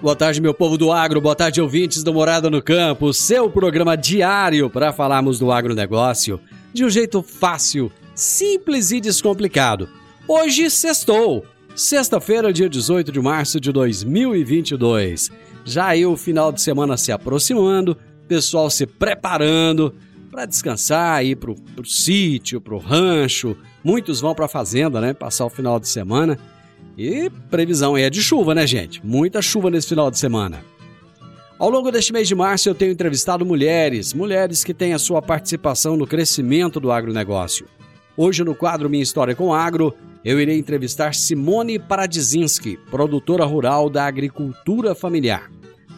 Boa 0.00 0.14
tarde, 0.14 0.40
meu 0.40 0.54
povo 0.54 0.78
do 0.78 0.92
agro. 0.92 1.20
Boa 1.20 1.34
tarde, 1.34 1.60
ouvintes 1.60 2.04
do 2.04 2.14
Morada 2.14 2.48
no 2.48 2.62
Campo. 2.62 3.12
Seu 3.12 3.50
programa 3.50 3.96
diário 3.96 4.70
para 4.70 4.92
falarmos 4.92 5.40
do 5.40 5.50
agronegócio 5.50 6.38
de 6.72 6.84
um 6.84 6.88
jeito 6.88 7.20
fácil, 7.20 7.90
simples 8.14 8.92
e 8.92 9.00
descomplicado. 9.00 9.88
Hoje, 10.28 10.70
sextou. 10.70 11.44
Sexta-feira, 11.74 12.52
dia 12.52 12.68
18 12.68 13.10
de 13.10 13.20
março 13.20 13.58
de 13.58 13.72
2022. 13.72 15.32
Já 15.64 15.86
aí 15.86 16.06
o 16.06 16.16
final 16.16 16.52
de 16.52 16.62
semana 16.62 16.96
se 16.96 17.10
aproximando, 17.10 17.96
pessoal 18.28 18.70
se 18.70 18.86
preparando 18.86 19.92
para 20.30 20.46
descansar, 20.46 21.24
ir 21.24 21.34
pro, 21.34 21.56
pro 21.56 21.84
sítio, 21.84 22.60
pro 22.60 22.78
rancho. 22.78 23.56
Muitos 23.82 24.20
vão 24.20 24.32
para 24.32 24.44
a 24.44 24.48
fazenda, 24.48 25.00
né? 25.00 25.12
Passar 25.12 25.44
o 25.46 25.50
final 25.50 25.80
de 25.80 25.88
semana. 25.88 26.38
E 26.98 27.30
previsão 27.48 27.96
é 27.96 28.10
de 28.10 28.20
chuva, 28.20 28.56
né, 28.56 28.66
gente? 28.66 29.00
Muita 29.06 29.40
chuva 29.40 29.70
nesse 29.70 29.86
final 29.86 30.10
de 30.10 30.18
semana. 30.18 30.64
Ao 31.56 31.70
longo 31.70 31.92
deste 31.92 32.12
mês 32.12 32.26
de 32.26 32.34
março, 32.34 32.68
eu 32.68 32.74
tenho 32.74 32.90
entrevistado 32.90 33.46
mulheres, 33.46 34.12
mulheres 34.12 34.64
que 34.64 34.74
têm 34.74 34.92
a 34.92 34.98
sua 34.98 35.22
participação 35.22 35.96
no 35.96 36.08
crescimento 36.08 36.80
do 36.80 36.90
agronegócio. 36.90 37.68
Hoje, 38.16 38.42
no 38.42 38.52
quadro 38.52 38.90
Minha 38.90 39.02
História 39.04 39.32
com 39.32 39.54
Agro, 39.54 39.94
eu 40.24 40.40
irei 40.40 40.58
entrevistar 40.58 41.14
Simone 41.14 41.78
Paradzinski, 41.78 42.76
produtora 42.90 43.44
rural 43.44 43.88
da 43.88 44.04
agricultura 44.04 44.92
familiar. 44.92 45.48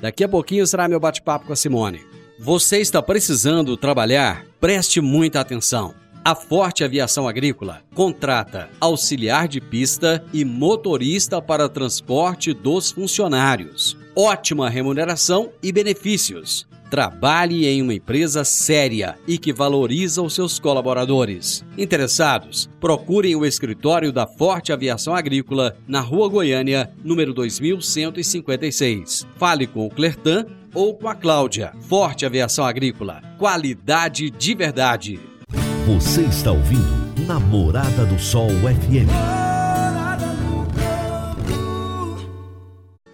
Daqui 0.02 0.22
a 0.22 0.28
pouquinho 0.28 0.66
será 0.66 0.86
meu 0.86 1.00
bate-papo 1.00 1.46
com 1.46 1.52
a 1.54 1.56
Simone. 1.56 2.02
Você 2.38 2.78
está 2.78 3.00
precisando 3.00 3.74
trabalhar? 3.74 4.44
Preste 4.60 5.00
muita 5.00 5.40
atenção. 5.40 5.94
A 6.22 6.34
Forte 6.34 6.84
Aviação 6.84 7.26
Agrícola 7.26 7.80
contrata 7.94 8.68
auxiliar 8.78 9.48
de 9.48 9.58
pista 9.58 10.22
e 10.34 10.44
motorista 10.44 11.40
para 11.40 11.66
transporte 11.66 12.52
dos 12.52 12.90
funcionários. 12.90 13.96
Ótima 14.14 14.68
remuneração 14.68 15.50
e 15.62 15.72
benefícios. 15.72 16.68
Trabalhe 16.90 17.66
em 17.66 17.80
uma 17.80 17.94
empresa 17.94 18.44
séria 18.44 19.16
e 19.26 19.38
que 19.38 19.50
valoriza 19.50 20.20
os 20.20 20.34
seus 20.34 20.58
colaboradores. 20.58 21.64
Interessados? 21.78 22.68
Procurem 22.78 23.34
o 23.34 23.46
escritório 23.46 24.12
da 24.12 24.26
Forte 24.26 24.74
Aviação 24.74 25.14
Agrícola 25.14 25.74
na 25.88 26.00
Rua 26.00 26.28
Goiânia, 26.28 26.90
número 27.02 27.32
2156. 27.32 29.26
Fale 29.38 29.66
com 29.66 29.86
o 29.86 29.90
Clertan 29.90 30.44
ou 30.74 30.94
com 30.94 31.08
a 31.08 31.14
Cláudia. 31.14 31.72
Forte 31.88 32.26
Aviação 32.26 32.66
Agrícola. 32.66 33.22
Qualidade 33.38 34.28
de 34.28 34.54
verdade. 34.54 35.29
Você 35.94 36.22
está 36.22 36.52
ouvindo 36.52 37.26
Namorada 37.26 38.06
do 38.06 38.16
Sol 38.16 38.48
FM. 38.48 39.10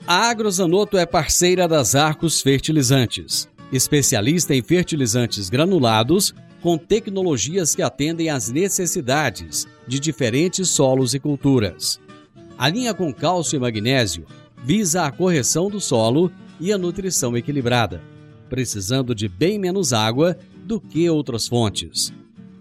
A 0.07 0.29
Agrozanoto 0.29 0.99
é 0.99 1.07
parceira 1.07 1.67
das 1.67 1.95
Arcos 1.95 2.43
Fertilizantes, 2.43 3.49
especialista 3.73 4.55
em 4.55 4.63
fertilizantes 4.63 5.49
granulados 5.49 6.35
com 6.61 6.77
tecnologias 6.77 7.75
que 7.75 7.81
atendem 7.81 8.29
às 8.29 8.51
necessidades 8.51 9.67
de 9.89 9.99
diferentes 9.99 10.69
solos 10.69 11.15
e 11.15 11.19
culturas. 11.19 11.99
A 12.59 12.69
linha 12.69 12.93
com 12.93 13.11
cálcio 13.11 13.57
e 13.57 13.61
magnésio 13.61 14.27
visa 14.63 15.07
a 15.07 15.11
correção 15.11 15.71
do 15.71 15.81
solo 15.81 16.31
e 16.61 16.71
a 16.75 16.77
nutrição 16.77 17.35
equilibrada, 17.39 18.03
precisando 18.51 19.15
de 19.15 19.29
bem 19.29 19.59
menos 19.59 19.95
água 19.95 20.37
do 20.63 20.79
que 20.79 21.09
outras 21.09 21.49
fontes. 21.49 22.13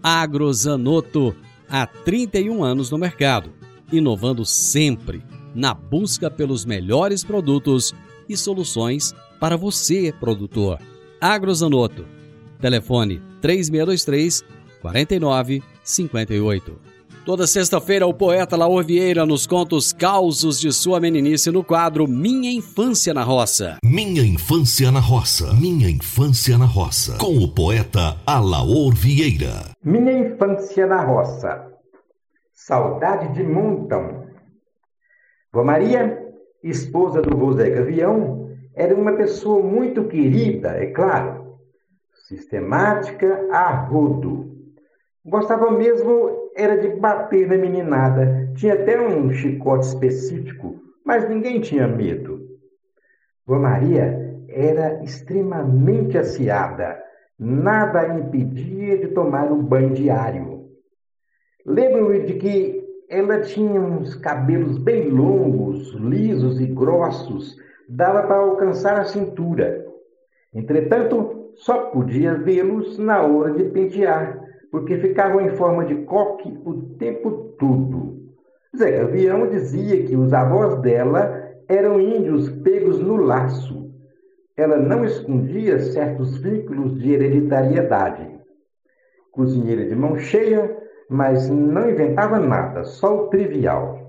Agrozanoto, 0.02 1.34
há 1.68 1.86
31 1.86 2.62
anos 2.62 2.90
no 2.90 2.98
mercado, 2.98 3.52
inovando 3.92 4.44
sempre 4.44 5.22
na 5.54 5.72
busca 5.72 6.30
pelos 6.30 6.64
melhores 6.64 7.24
produtos 7.24 7.94
e 8.28 8.36
soluções 8.36 9.14
para 9.40 9.56
você, 9.56 10.12
produtor. 10.18 10.78
Agrozanoto, 11.20 12.04
telefone 12.60 13.22
3623 13.40 14.44
4958. 14.80 16.85
Toda 17.26 17.44
sexta-feira, 17.44 18.06
o 18.06 18.14
poeta 18.14 18.56
Laor 18.56 18.84
Vieira 18.84 19.26
nos 19.26 19.48
conta 19.48 19.74
os 19.74 19.92
causos 19.92 20.60
de 20.60 20.72
sua 20.72 21.00
meninice 21.00 21.50
no 21.50 21.64
quadro 21.64 22.06
Minha 22.06 22.52
Infância 22.52 23.12
na 23.12 23.24
Roça. 23.24 23.78
Minha 23.82 24.22
Infância 24.22 24.92
na 24.92 25.00
Roça. 25.00 25.52
Minha 25.52 25.90
Infância 25.90 26.56
na 26.56 26.66
Roça. 26.66 27.18
Com 27.18 27.36
o 27.38 27.52
poeta 27.52 28.16
Alaor 28.24 28.94
Vieira. 28.94 29.72
Minha 29.82 30.12
Infância 30.12 30.86
na 30.86 31.04
Roça. 31.04 31.66
Saudade 32.54 33.34
de 33.34 33.42
montão. 33.42 34.28
Vó 35.52 35.64
Maria, 35.64 36.32
esposa 36.62 37.22
do 37.22 37.36
José 37.36 37.70
Gavião, 37.70 38.56
era 38.72 38.94
uma 38.94 39.14
pessoa 39.14 39.60
muito 39.64 40.04
querida, 40.04 40.76
é 40.76 40.86
claro. 40.92 41.58
Sistemática, 42.28 43.48
arrudo. 43.50 44.54
Gostava 45.24 45.72
mesmo 45.72 46.45
era 46.56 46.78
de 46.78 46.88
bater 46.88 47.46
na 47.46 47.56
meninada. 47.56 48.50
Tinha 48.54 48.74
até 48.74 49.00
um 49.00 49.30
chicote 49.30 49.86
específico, 49.86 50.80
mas 51.04 51.28
ninguém 51.28 51.60
tinha 51.60 51.86
medo. 51.86 52.40
Vó 53.46 53.58
Maria 53.58 54.44
era 54.48 55.02
extremamente 55.04 56.16
aciada. 56.16 56.98
Nada 57.38 58.00
a 58.00 58.18
impedia 58.18 58.96
de 58.96 59.08
tomar 59.08 59.52
o 59.52 59.62
banho 59.62 59.92
diário. 59.92 60.70
Lembro-me 61.64 62.20
de 62.20 62.34
que 62.34 62.82
ela 63.08 63.40
tinha 63.40 63.80
uns 63.80 64.14
cabelos 64.14 64.78
bem 64.78 65.10
longos, 65.10 65.92
lisos 65.94 66.58
e 66.60 66.66
grossos, 66.66 67.56
dava 67.88 68.22
para 68.22 68.36
alcançar 68.36 68.98
a 68.98 69.04
cintura. 69.04 69.84
Entretanto, 70.54 71.52
só 71.54 71.90
podia 71.90 72.34
vê-los 72.34 72.98
na 72.98 73.22
hora 73.22 73.52
de 73.52 73.64
pentear 73.64 74.45
porque 74.70 74.98
ficavam 74.98 75.40
em 75.40 75.50
forma 75.50 75.84
de 75.84 75.94
coque 76.04 76.58
o 76.64 76.94
tempo 76.96 77.54
todo. 77.58 78.26
Zé 78.76 78.90
Gavião 78.90 79.48
dizia 79.48 80.04
que 80.04 80.16
os 80.16 80.32
avós 80.32 80.80
dela 80.80 81.46
eram 81.68 82.00
índios 82.00 82.48
pegos 82.48 83.00
no 83.00 83.16
laço. 83.16 83.90
Ela 84.56 84.76
não 84.76 85.04
escondia 85.04 85.78
certos 85.78 86.36
vínculos 86.38 86.98
de 86.98 87.12
hereditariedade. 87.12 88.28
Cozinheira 89.32 89.86
de 89.86 89.94
mão 89.94 90.16
cheia, 90.16 90.76
mas 91.08 91.48
não 91.48 91.90
inventava 91.90 92.38
nada, 92.38 92.84
só 92.84 93.16
o 93.16 93.28
trivial. 93.28 94.06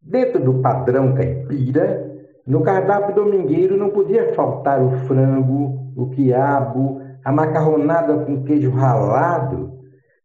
Dentro 0.00 0.42
do 0.42 0.60
padrão 0.60 1.14
caipira, 1.14 2.10
no 2.46 2.62
cardápio 2.62 3.14
domingueiro 3.14 3.76
não 3.76 3.90
podia 3.90 4.34
faltar 4.34 4.82
o 4.82 4.90
frango, 5.06 5.92
o 5.96 6.10
quiabo, 6.10 7.01
a 7.24 7.32
macarronada 7.32 8.24
com 8.24 8.42
queijo 8.42 8.70
ralado, 8.70 9.78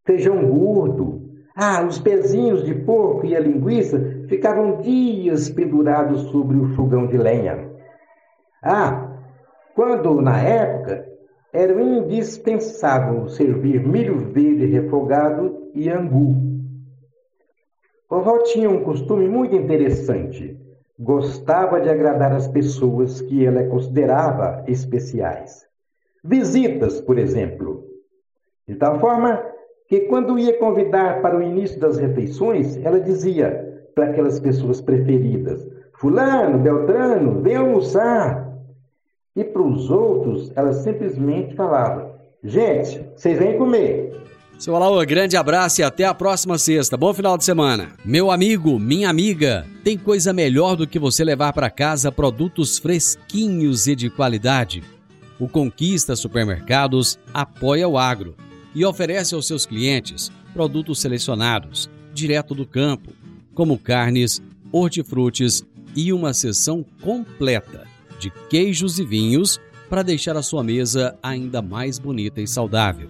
feijão 0.06 0.46
gordo. 0.50 1.22
Ah, 1.56 1.84
os 1.84 2.00
pezinhos 2.00 2.64
de 2.64 2.74
porco 2.74 3.26
e 3.26 3.36
a 3.36 3.40
linguiça 3.40 4.00
ficavam 4.28 4.82
dias 4.82 5.50
pendurados 5.50 6.22
sobre 6.30 6.58
o 6.58 6.76
fogão 6.76 7.08
de 7.08 7.18
lenha. 7.18 7.70
Ah, 8.62 9.08
quando 9.76 10.22
na 10.22 10.40
época 10.42 11.06
era 11.54 11.82
indispensável 11.82 13.28
servir 13.30 13.86
milho 13.86 14.18
verde 14.32 14.66
refogado 14.66 15.70
e 15.74 15.90
angu. 15.90 16.36
Vovó 18.10 18.40
tinha 18.44 18.70
um 18.70 18.84
costume 18.84 19.28
muito 19.28 19.56
interessante. 19.56 20.58
Gostava 21.00 21.82
de 21.82 21.90
agradar 21.90 22.32
as 22.32 22.48
pessoas 22.48 23.22
que 23.22 23.46
ela 23.46 23.64
considerava 23.66 24.64
especiais. 24.68 25.67
Visitas, 26.28 27.00
por 27.02 27.18
exemplo. 27.18 27.86
De 28.68 28.76
tal 28.76 29.00
forma 29.00 29.42
que, 29.88 30.02
quando 30.02 30.38
ia 30.38 30.60
convidar 30.60 31.22
para 31.22 31.38
o 31.38 31.42
início 31.42 31.80
das 31.80 31.98
refeições, 31.98 32.78
ela 32.84 33.00
dizia 33.00 33.82
para 33.96 34.10
aquelas 34.10 34.40
pessoas 34.40 34.82
preferidas: 34.82 35.66
Fulano, 35.94 36.60
Beltrano, 36.60 37.42
vem 37.42 37.56
almoçar. 37.56 38.46
E 39.36 39.44
para 39.44 39.62
os 39.62 39.90
outros, 39.90 40.52
ela 40.56 40.74
simplesmente 40.74 41.56
falava: 41.56 42.20
Gente, 42.44 43.06
vocês 43.16 43.40
vêm 43.40 43.58
comer. 43.58 44.18
Seu 44.60 44.76
Alaô, 44.76 45.06
grande 45.06 45.38
abraço 45.38 45.82
e 45.82 45.84
até 45.84 46.04
a 46.04 46.16
próxima 46.16 46.58
sexta. 46.58 46.98
Bom 46.98 47.14
final 47.14 47.38
de 47.38 47.46
semana. 47.46 47.92
Meu 48.04 48.32
amigo, 48.32 48.80
minha 48.80 49.08
amiga, 49.08 49.68
tem 49.84 49.96
coisa 49.96 50.34
melhor 50.34 50.76
do 50.76 50.88
que 50.88 50.98
você 50.98 51.24
levar 51.24 51.54
para 51.54 51.70
casa 51.70 52.12
produtos 52.12 52.80
fresquinhos 52.80 53.86
e 53.86 53.96
de 53.96 54.10
qualidade. 54.10 54.97
O 55.40 55.48
Conquista 55.48 56.16
Supermercados 56.16 57.20
apoia 57.34 57.88
o 57.88 57.98
agro 57.98 58.36
e 58.74 58.84
oferece 58.84 59.36
aos 59.36 59.46
seus 59.46 59.66
clientes 59.66 60.32
produtos 60.54 61.00
selecionados, 61.00 61.90
direto 62.14 62.56
do 62.56 62.66
campo, 62.66 63.12
como 63.54 63.78
carnes, 63.78 64.42
hortifrutis 64.72 65.64
e 65.96 66.12
uma 66.12 66.34
seção 66.34 66.84
completa 67.02 67.86
de 68.20 68.32
queijos 68.50 68.98
e 69.00 69.06
vinhos 69.06 69.60
para 69.90 70.04
deixar 70.04 70.36
a 70.36 70.42
sua 70.42 70.64
mesa 70.64 71.18
ainda 71.22 71.62
mais 71.62 72.00
bonita 72.00 72.42
e 72.42 72.48
saudável. 72.48 73.10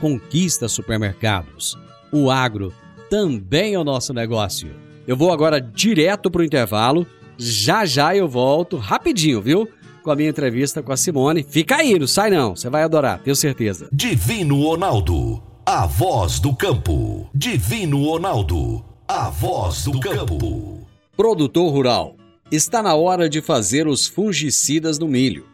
Conquista 0.00 0.68
Supermercados. 0.68 1.78
O 2.10 2.30
agro 2.30 2.72
também 3.10 3.74
é 3.74 3.78
o 3.78 3.84
nosso 3.84 4.12
negócio. 4.14 4.70
Eu 5.06 5.16
vou 5.16 5.32
agora 5.32 5.60
direto 5.60 6.30
para 6.30 6.40
o 6.40 6.44
intervalo. 6.44 7.06
Já 7.36 7.84
já 7.84 8.16
eu 8.16 8.28
volto 8.28 8.76
rapidinho, 8.76 9.40
viu? 9.40 9.68
Com 10.08 10.12
a 10.12 10.16
minha 10.16 10.30
entrevista 10.30 10.82
com 10.82 10.90
a 10.90 10.96
Simone. 10.96 11.44
Fica 11.46 11.76
aí, 11.76 11.98
não 11.98 12.06
sai 12.06 12.30
não. 12.30 12.56
Você 12.56 12.70
vai 12.70 12.82
adorar, 12.82 13.22
tenho 13.22 13.36
certeza. 13.36 13.90
Divino 13.92 14.62
Ronaldo, 14.62 15.42
a 15.66 15.84
voz 15.84 16.40
do 16.40 16.56
campo. 16.56 17.28
Divino 17.34 18.02
Ronaldo, 18.02 18.82
a 19.06 19.28
voz 19.28 19.84
do 19.84 20.00
campo. 20.00 20.88
Produtor 21.14 21.70
rural, 21.70 22.16
está 22.50 22.82
na 22.82 22.94
hora 22.94 23.28
de 23.28 23.42
fazer 23.42 23.86
os 23.86 24.06
fungicidas 24.06 24.98
no 24.98 25.06
milho. 25.06 25.44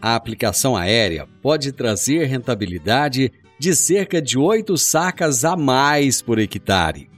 A 0.00 0.14
aplicação 0.14 0.74
aérea 0.74 1.28
pode 1.42 1.70
trazer 1.70 2.24
rentabilidade 2.24 3.30
de 3.58 3.76
cerca 3.76 4.22
de 4.22 4.38
8 4.38 4.78
sacas 4.78 5.44
a 5.44 5.58
mais 5.58 6.22
por 6.22 6.38
hectare. 6.38 7.10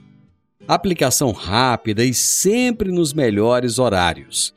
Aplicação 0.67 1.31
rápida 1.31 2.03
e 2.03 2.13
sempre 2.13 2.91
nos 2.91 3.13
melhores 3.13 3.79
horários. 3.79 4.56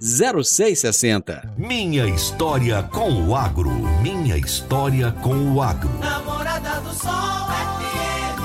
0660. 0.00 1.54
Minha 1.58 2.06
história 2.06 2.84
com 2.84 3.10
o 3.26 3.34
agro. 3.34 3.68
Minha 4.00 4.38
história 4.38 5.10
com 5.10 5.54
o 5.54 5.60
agro. 5.60 5.90
Namorada 5.98 6.80
do 6.82 6.94
Sol 6.94 7.10
FM. 7.48 8.38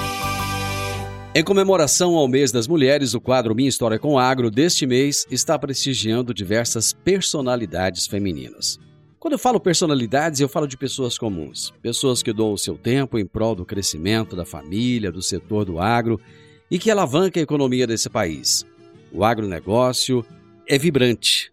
Em 1.36 1.44
comemoração 1.44 2.16
ao 2.16 2.28
mês 2.28 2.52
das 2.52 2.68
mulheres, 2.68 3.14
o 3.14 3.22
quadro 3.22 3.54
Minha 3.54 3.70
História 3.70 4.00
com 4.00 4.14
o 4.14 4.20
Agro 4.20 4.50
deste 4.50 4.88
mês 4.88 5.28
está 5.30 5.58
prestigiando 5.60 6.34
diversas 6.34 6.92
personalidades 6.92 8.08
femininas. 8.08 8.80
Quando 9.20 9.34
eu 9.34 9.40
falo 9.40 9.60
personalidades, 9.60 10.40
eu 10.40 10.50
falo 10.50 10.68
de 10.68 10.76
pessoas 10.76 11.20
comuns, 11.20 11.72
pessoas 11.84 12.24
que 12.24 12.34
doam 12.34 12.54
o 12.54 12.58
seu 12.58 12.76
tempo 12.80 13.20
em 13.20 13.28
prol 13.28 13.54
do 13.54 13.64
crescimento 13.64 14.36
da 14.36 14.44
família, 14.44 15.12
do 15.12 15.22
setor 15.22 15.66
do 15.66 15.80
agro 15.80 16.20
e 16.70 16.80
que 16.80 16.90
alavancam 16.90 17.40
a 17.40 17.44
economia 17.44 17.86
desse 17.86 18.10
país. 18.10 18.66
O 19.12 19.24
agronegócio 19.24 20.26
é 20.68 20.78
vibrante 20.78 21.52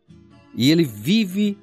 e 0.55 0.71
ele 0.71 0.85
vive 0.85 1.59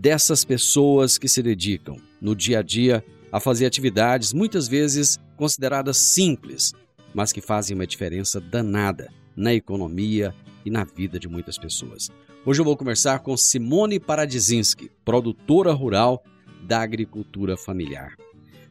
dessas 0.00 0.44
pessoas 0.44 1.18
que 1.18 1.28
se 1.28 1.42
dedicam 1.42 1.96
no 2.20 2.34
dia 2.34 2.60
a 2.60 2.62
dia 2.62 3.04
a 3.30 3.40
fazer 3.40 3.66
atividades 3.66 4.32
muitas 4.32 4.68
vezes 4.68 5.18
consideradas 5.36 5.96
simples, 5.96 6.72
mas 7.14 7.32
que 7.32 7.40
fazem 7.40 7.74
uma 7.74 7.86
diferença 7.86 8.40
danada 8.40 9.12
na 9.34 9.54
economia 9.54 10.34
e 10.64 10.70
na 10.70 10.84
vida 10.84 11.18
de 11.18 11.28
muitas 11.28 11.58
pessoas. 11.58 12.10
Hoje 12.44 12.60
eu 12.60 12.64
vou 12.64 12.76
conversar 12.76 13.20
com 13.20 13.36
Simone 13.36 13.98
Paradizinski, 13.98 14.90
produtora 15.04 15.72
rural 15.72 16.22
da 16.62 16.80
agricultura 16.80 17.56
familiar. 17.56 18.16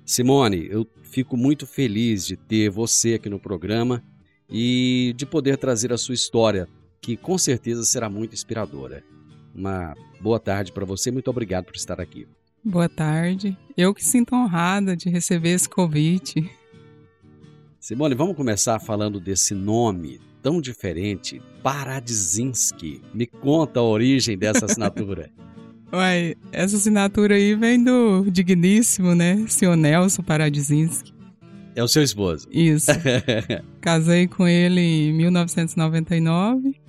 Simone, 0.06 0.68
eu 0.70 0.88
fico 1.04 1.36
muito 1.36 1.66
feliz 1.66 2.26
de 2.26 2.36
ter 2.36 2.70
você 2.70 3.16
aqui 3.16 3.30
no 3.30 3.40
programa 3.40 4.04
e 4.50 5.14
de 5.16 5.26
poder 5.26 5.58
trazer 5.58 5.94
a 5.94 5.98
sua 5.98 6.16
história, 6.16 6.68
que 7.02 7.18
com 7.18 7.38
certeza 7.38 7.84
será 7.84 8.10
muito 8.10 8.34
inspiradora. 8.34 9.04
Uma 9.54 9.96
boa 10.22 10.40
tarde 10.40 10.72
para 10.72 10.86
você, 10.86 11.12
muito 11.12 11.30
obrigado 11.30 11.66
por 11.66 11.76
estar 11.76 12.00
aqui. 12.00 12.28
Boa 12.64 12.88
tarde. 12.88 13.58
Eu 13.76 13.94
que 13.94 14.06
sinto 14.06 14.36
honrada 14.36 14.96
de 14.96 15.10
receber 15.10 15.50
esse 15.50 15.68
convite. 15.68 16.50
Simone, 17.80 18.14
vamos 18.14 18.36
começar 18.36 18.80
falando 18.80 19.20
desse 19.20 19.56
nome 19.56 20.22
tão 20.44 20.62
diferente, 20.62 21.42
Paradizinski. 21.64 23.02
Me 23.14 23.26
conta 23.26 23.80
a 23.80 23.84
origem 23.84 24.38
dessa 24.38 24.66
assinatura. 24.66 25.32
Uai, 25.92 26.36
essa 26.52 26.78
assinatura 26.78 27.36
aí 27.36 27.56
vem 27.56 27.84
do 27.84 28.26
digníssimo, 28.30 29.14
né? 29.14 29.46
Senhor 29.48 29.76
Nelson 29.76 30.24
Paradizinski. 30.24 31.14
É 31.76 31.84
o 31.84 31.88
seu 31.88 32.04
esposo. 32.04 32.48
Isso. 32.52 32.92
Casei 33.82 34.28
com 34.28 34.48
ele 34.48 34.80
em 34.80 35.14
1999. 35.14 36.81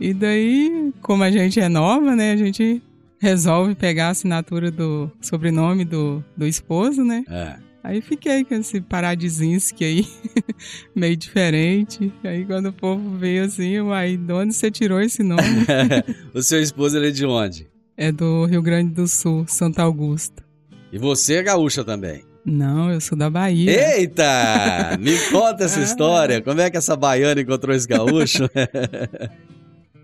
E 0.00 0.12
daí, 0.12 0.92
como 1.00 1.22
a 1.22 1.30
gente 1.30 1.58
é 1.58 1.68
nova, 1.68 2.14
né? 2.14 2.32
A 2.32 2.36
gente 2.36 2.82
resolve 3.18 3.74
pegar 3.74 4.08
a 4.08 4.10
assinatura 4.10 4.70
do 4.70 5.10
sobrenome 5.20 5.84
do, 5.84 6.22
do 6.36 6.46
esposo, 6.46 7.02
né? 7.02 7.24
É. 7.28 7.56
Aí 7.82 8.00
fiquei 8.00 8.44
com 8.44 8.56
esse 8.56 8.80
Paradizinski 8.80 9.84
aí, 9.84 10.06
meio 10.94 11.16
diferente. 11.16 12.12
Aí 12.24 12.44
quando 12.44 12.70
o 12.70 12.72
povo 12.72 13.16
veio 13.16 13.44
assim, 13.44 13.78
uai, 13.78 14.16
de 14.16 14.32
onde 14.32 14.54
você 14.54 14.70
tirou 14.70 15.00
esse 15.00 15.22
nome? 15.22 15.64
o 16.34 16.42
seu 16.42 16.60
esposo 16.60 16.96
ele 16.96 17.08
é 17.08 17.10
de 17.12 17.24
onde? 17.24 17.68
É 17.96 18.10
do 18.10 18.44
Rio 18.46 18.60
Grande 18.60 18.92
do 18.92 19.06
Sul, 19.06 19.44
Santa 19.46 19.82
Augusta. 19.82 20.44
E 20.92 20.98
você 20.98 21.34
é 21.34 21.42
gaúcha 21.44 21.84
também? 21.84 22.24
Não, 22.44 22.92
eu 22.92 23.00
sou 23.00 23.16
da 23.16 23.30
Bahia. 23.30 23.96
Eita! 23.96 24.96
Me 25.00 25.18
conta 25.30 25.64
essa 25.64 25.80
história. 25.82 26.42
Como 26.42 26.60
é 26.60 26.70
que 26.70 26.76
essa 26.76 26.96
baiana 26.96 27.40
encontrou 27.40 27.74
esse 27.74 27.86
gaúcho? 27.88 28.48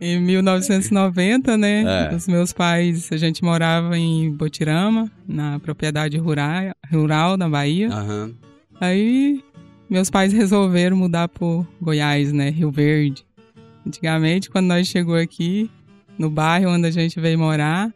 Em 0.04 0.21
1990, 0.21 1.56
né? 1.56 2.11
É. 2.11 2.14
Os 2.14 2.26
meus 2.26 2.52
pais, 2.52 3.09
a 3.12 3.16
gente 3.16 3.44
morava 3.44 3.97
em 3.97 4.32
Botirama, 4.32 5.09
na 5.28 5.61
propriedade 5.61 6.18
rural, 6.18 6.75
rural 6.92 7.37
da 7.37 7.49
Bahia. 7.49 7.88
Aham. 7.88 8.35
Aí 8.80 9.40
meus 9.88 10.11
pais 10.11 10.32
resolveram 10.32 10.97
mudar 10.97 11.28
pro 11.28 11.64
Goiás, 11.80 12.32
né? 12.32 12.50
Rio 12.50 12.73
Verde. 12.73 13.25
Antigamente, 13.87 14.50
quando 14.50 14.66
nós 14.66 14.88
chegou 14.88 15.14
aqui, 15.14 15.71
no 16.18 16.28
bairro 16.28 16.71
onde 16.71 16.88
a 16.88 16.90
gente 16.90 17.21
veio 17.21 17.38
morar, 17.38 17.94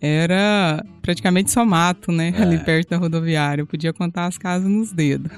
era 0.00 0.84
praticamente 1.02 1.50
só 1.50 1.64
mato, 1.64 2.12
né? 2.12 2.32
É. 2.36 2.42
Ali 2.42 2.58
perto 2.58 2.90
da 2.90 2.96
rodoviária. 2.96 3.62
Eu 3.62 3.66
podia 3.66 3.92
contar 3.92 4.26
as 4.26 4.38
casas 4.38 4.70
nos 4.70 4.92
dedos. 4.92 5.32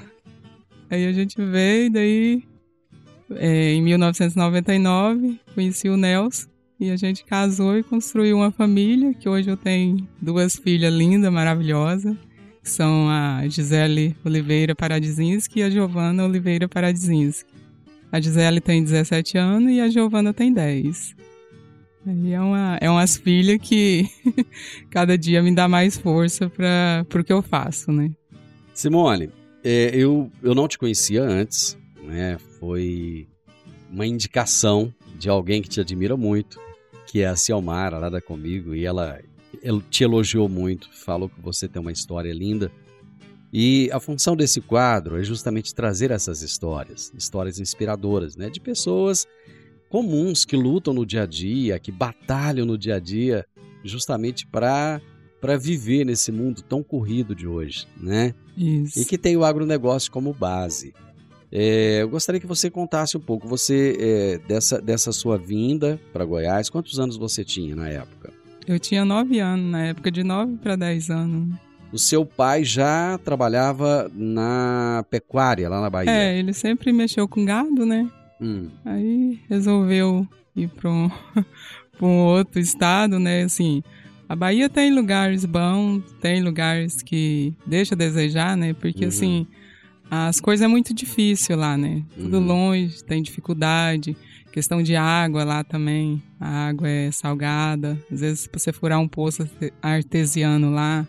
Aí 0.91 1.07
a 1.07 1.11
gente 1.11 1.43
veio, 1.43 1.91
daí 1.91 2.43
é, 3.37 3.73
em 3.73 3.81
1999 3.81 5.39
conheci 5.53 5.89
o 5.89 5.97
Nelson 5.97 6.47
e 6.79 6.89
a 6.91 6.95
gente 6.95 7.23
casou 7.23 7.77
e 7.77 7.83
construiu 7.83 8.37
uma 8.37 8.51
família 8.51 9.13
que 9.13 9.29
hoje 9.29 9.49
eu 9.49 9.55
tenho 9.55 10.07
duas 10.21 10.55
filhas 10.55 10.93
lindas, 10.93 11.31
maravilhosas, 11.31 12.15
que 12.61 12.69
são 12.69 13.09
a 13.09 13.47
Gisele 13.47 14.15
Oliveira 14.25 14.75
Paradizinski 14.75 15.59
e 15.59 15.63
a 15.63 15.69
Giovana 15.69 16.25
Oliveira 16.25 16.67
Paradizinski. 16.67 17.49
A 18.11 18.19
Gisele 18.19 18.59
tem 18.59 18.83
17 18.83 19.37
anos 19.37 19.71
e 19.71 19.79
a 19.79 19.89
Giovana 19.89 20.33
tem 20.33 20.51
10. 20.51 21.15
Aí 22.05 22.33
é, 22.33 22.41
uma, 22.41 22.77
é 22.81 22.89
umas 22.89 23.15
filhas 23.15 23.57
que 23.61 24.09
cada 24.91 25.17
dia 25.17 25.41
me 25.41 25.55
dá 25.55 25.67
mais 25.67 25.97
força 25.97 26.49
para 26.49 27.05
o 27.15 27.23
que 27.23 27.31
eu 27.31 27.41
faço, 27.41 27.91
né? 27.91 28.11
Simone, 28.73 29.29
é, 29.63 29.91
eu, 29.93 30.29
eu 30.41 30.53
não 30.53 30.67
te 30.67 30.77
conhecia 30.77 31.23
antes, 31.23 31.77
né? 32.03 32.37
Foi 32.63 33.27
uma 33.91 34.07
indicação 34.07 34.93
de 35.19 35.27
alguém 35.27 35.61
que 35.61 35.67
te 35.67 35.81
admira 35.81 36.15
muito, 36.15 36.57
que 37.05 37.19
é 37.19 37.27
a 37.27 37.35
Cielmara, 37.35 37.97
lá 37.97 38.09
da 38.09 38.21
comigo, 38.21 38.73
e 38.73 38.85
ela, 38.85 39.19
ela 39.61 39.83
te 39.89 40.05
elogiou 40.05 40.47
muito, 40.47 40.87
falou 40.93 41.27
que 41.27 41.41
você 41.41 41.67
tem 41.67 41.81
uma 41.81 41.91
história 41.91 42.31
linda. 42.33 42.71
E 43.51 43.89
a 43.91 43.99
função 43.99 44.33
desse 44.33 44.61
quadro 44.61 45.19
é 45.19 45.23
justamente 45.25 45.75
trazer 45.75 46.09
essas 46.09 46.41
histórias, 46.41 47.11
histórias 47.17 47.59
inspiradoras, 47.59 48.37
né? 48.37 48.49
De 48.49 48.61
pessoas 48.61 49.27
comuns 49.89 50.45
que 50.45 50.55
lutam 50.55 50.93
no 50.93 51.05
dia 51.05 51.23
a 51.23 51.25
dia, 51.25 51.77
que 51.79 51.91
batalham 51.91 52.65
no 52.65 52.77
dia 52.77 52.95
a 52.95 52.99
dia, 52.99 53.45
justamente 53.83 54.47
para 54.47 55.01
para 55.41 55.57
viver 55.57 56.05
nesse 56.05 56.31
mundo 56.31 56.61
tão 56.61 56.81
corrido 56.81 57.35
de 57.35 57.45
hoje, 57.45 57.85
né? 57.97 58.33
Isso. 58.55 59.01
E 59.01 59.03
que 59.03 59.17
tem 59.17 59.35
o 59.35 59.43
agronegócio 59.43 60.09
como 60.09 60.33
base. 60.33 60.93
É, 61.55 62.01
eu 62.01 62.09
gostaria 62.09 62.41
que 62.41 62.47
você 62.47 62.67
contasse 62.67 63.15
um 63.15 63.19
pouco 63.19 63.47
você 63.47 63.95
é, 63.99 64.37
dessa, 64.47 64.81
dessa 64.81 65.11
sua 65.11 65.37
vinda 65.37 65.99
para 66.11 66.25
Goiás. 66.25 66.67
Quantos 66.67 66.99
anos 66.99 67.15
você 67.15 67.43
tinha 67.43 67.75
na 67.75 67.87
época? 67.87 68.33
Eu 68.67 68.79
tinha 68.79 69.05
nove 69.05 69.39
anos, 69.39 69.71
na 69.71 69.85
época 69.85 70.09
de 70.09 70.23
nove 70.23 70.55
para 70.57 70.75
dez 70.75 71.11
anos. 71.11 71.55
O 71.91 71.99
seu 71.99 72.25
pai 72.25 72.63
já 72.63 73.19
trabalhava 73.23 74.09
na 74.15 75.05
pecuária 75.11 75.69
lá 75.69 75.79
na 75.79 75.91
Bahia? 75.91 76.09
É, 76.09 76.39
ele 76.39 76.53
sempre 76.53 76.91
mexeu 76.91 77.27
com 77.27 77.45
gado, 77.45 77.85
né? 77.85 78.09
Hum. 78.41 78.69
Aí 78.83 79.39
resolveu 79.47 80.27
ir 80.55 80.69
para 80.69 80.89
um, 80.89 81.11
um 82.01 82.17
outro 82.21 82.59
estado, 82.59 83.19
né? 83.19 83.43
Assim, 83.43 83.83
a 84.27 84.35
Bahia 84.35 84.67
tem 84.69 84.91
lugares 84.91 85.45
bons, 85.45 86.01
tem 86.19 86.41
lugares 86.41 87.03
que 87.03 87.53
deixa 87.63 87.93
a 87.93 87.97
desejar, 87.97 88.57
né? 88.57 88.73
Porque 88.73 89.03
Uhum. 89.03 89.09
assim, 89.09 89.47
as 90.09 90.39
coisas 90.39 90.63
é 90.63 90.67
muito 90.67 90.93
difícil 90.93 91.55
lá, 91.57 91.77
né? 91.77 92.03
Tudo 92.15 92.37
Uhum. 92.37 92.45
longe, 92.45 93.03
tem 93.03 93.21
dificuldade. 93.21 94.15
Questão 94.51 94.83
de 94.83 94.95
água 94.95 95.43
lá 95.43 95.63
também. 95.63 96.21
A 96.39 96.67
água 96.67 96.87
é 96.87 97.09
salgada. 97.11 97.97
Às 98.11 98.19
vezes, 98.21 98.39
se 98.41 98.49
você 98.53 98.71
furar 98.71 98.99
um 98.99 99.07
poço 99.07 99.41
arte- 99.41 99.73
artesiano 99.81 100.69
lá, 100.71 101.07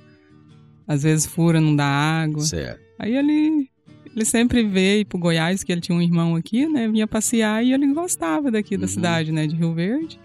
às 0.88 1.02
vezes 1.02 1.26
fura, 1.26 1.60
não 1.60 1.76
dá 1.76 1.84
água. 1.84 2.40
Certo. 2.42 2.80
Aí 2.98 3.14
ele, 3.14 3.68
ele 4.14 4.24
sempre 4.24 4.62
veio 4.62 5.04
pro 5.04 5.18
Goiás, 5.18 5.62
que 5.62 5.70
ele 5.72 5.80
tinha 5.82 5.96
um 5.96 6.00
irmão 6.00 6.36
aqui, 6.36 6.66
né? 6.66 6.88
Vinha 6.88 7.06
passear 7.06 7.62
e 7.62 7.72
ele 7.74 7.86
gostava 7.92 8.50
daqui 8.50 8.76
da 8.78 8.84
Uhum. 8.84 8.88
cidade, 8.88 9.30
né? 9.32 9.46
De 9.46 9.54
Rio 9.54 9.74
Verde. 9.74 10.18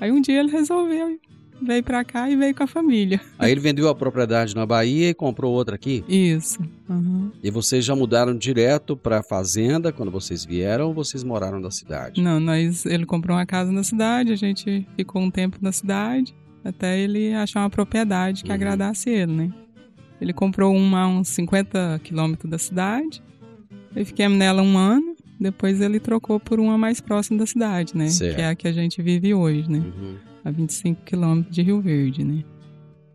Aí 0.00 0.12
um 0.12 0.20
dia 0.20 0.38
ele 0.38 0.50
resolveu, 0.50 1.18
veio 1.60 1.82
pra 1.82 2.04
cá 2.04 2.30
e 2.30 2.36
veio 2.36 2.54
com 2.54 2.62
a 2.62 2.66
família. 2.66 3.20
Aí 3.38 3.50
ele 3.50 3.60
vendeu 3.60 3.88
a 3.88 3.94
propriedade 3.94 4.54
na 4.54 4.64
Bahia 4.66 5.10
e 5.10 5.14
comprou 5.14 5.52
outra 5.52 5.74
aqui. 5.74 6.04
Isso. 6.08 6.58
aham. 6.88 7.30
E 7.42 7.50
vocês 7.50 7.84
já 7.84 7.94
mudaram 7.94 8.36
direto 8.36 8.96
para 8.96 9.18
a 9.20 9.22
fazenda 9.22 9.92
quando 9.92 10.10
vocês 10.10 10.44
vieram 10.44 10.86
ou 10.88 10.94
vocês 10.94 11.22
moraram 11.24 11.60
na 11.60 11.70
cidade? 11.70 12.20
Não, 12.22 12.38
nós, 12.40 12.84
ele 12.86 13.04
comprou 13.06 13.36
uma 13.36 13.46
casa 13.46 13.70
na 13.72 13.82
cidade, 13.82 14.32
a 14.32 14.36
gente 14.36 14.86
ficou 14.96 15.20
um 15.22 15.30
tempo 15.30 15.58
na 15.60 15.72
cidade, 15.72 16.34
até 16.64 16.98
ele 16.98 17.32
achar 17.34 17.60
uma 17.60 17.70
propriedade 17.70 18.42
que 18.42 18.48
Uhum. 18.48 18.54
agradasse 18.54 19.08
ele, 19.10 19.32
né? 19.32 19.52
Ele 20.20 20.32
comprou 20.32 20.74
uma 20.74 21.02
a 21.02 21.08
uns 21.08 21.28
50 21.28 22.00
quilômetros 22.02 22.50
da 22.50 22.58
cidade, 22.58 23.22
aí 23.94 24.04
fiquemos 24.04 24.36
nela 24.36 24.62
um 24.62 24.76
ano, 24.76 25.14
depois 25.38 25.80
ele 25.80 26.00
trocou 26.00 26.40
por 26.40 26.58
uma 26.58 26.76
mais 26.76 27.00
próxima 27.00 27.38
da 27.38 27.46
cidade, 27.46 27.96
né? 27.96 28.08
Certo. 28.08 28.36
Que 28.36 28.42
é 28.42 28.48
a 28.48 28.54
que 28.54 28.66
a 28.66 28.72
gente 28.72 29.00
vive 29.00 29.32
hoje, 29.32 29.70
né? 29.70 29.78
Uhum. 29.78 30.16
A 30.44 30.50
25 30.50 31.02
quilômetros 31.04 31.54
de 31.54 31.62
Rio 31.62 31.80
Verde, 31.80 32.24
né? 32.24 32.42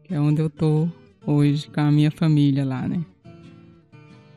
Que 0.03 0.13
é 0.13 0.20
onde 0.20 0.42
eu 0.42 0.50
tô 0.50 0.88
hoje 1.25 1.70
com 1.70 1.82
a 1.82 1.92
minha 1.92 2.12
família 2.12 2.65
lá, 2.65 2.88
né? 2.88 3.03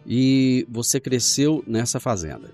E 0.07 0.67
você 0.69 1.01
cresceu 1.01 1.65
nessa 1.67 1.99
fazenda. 1.99 2.51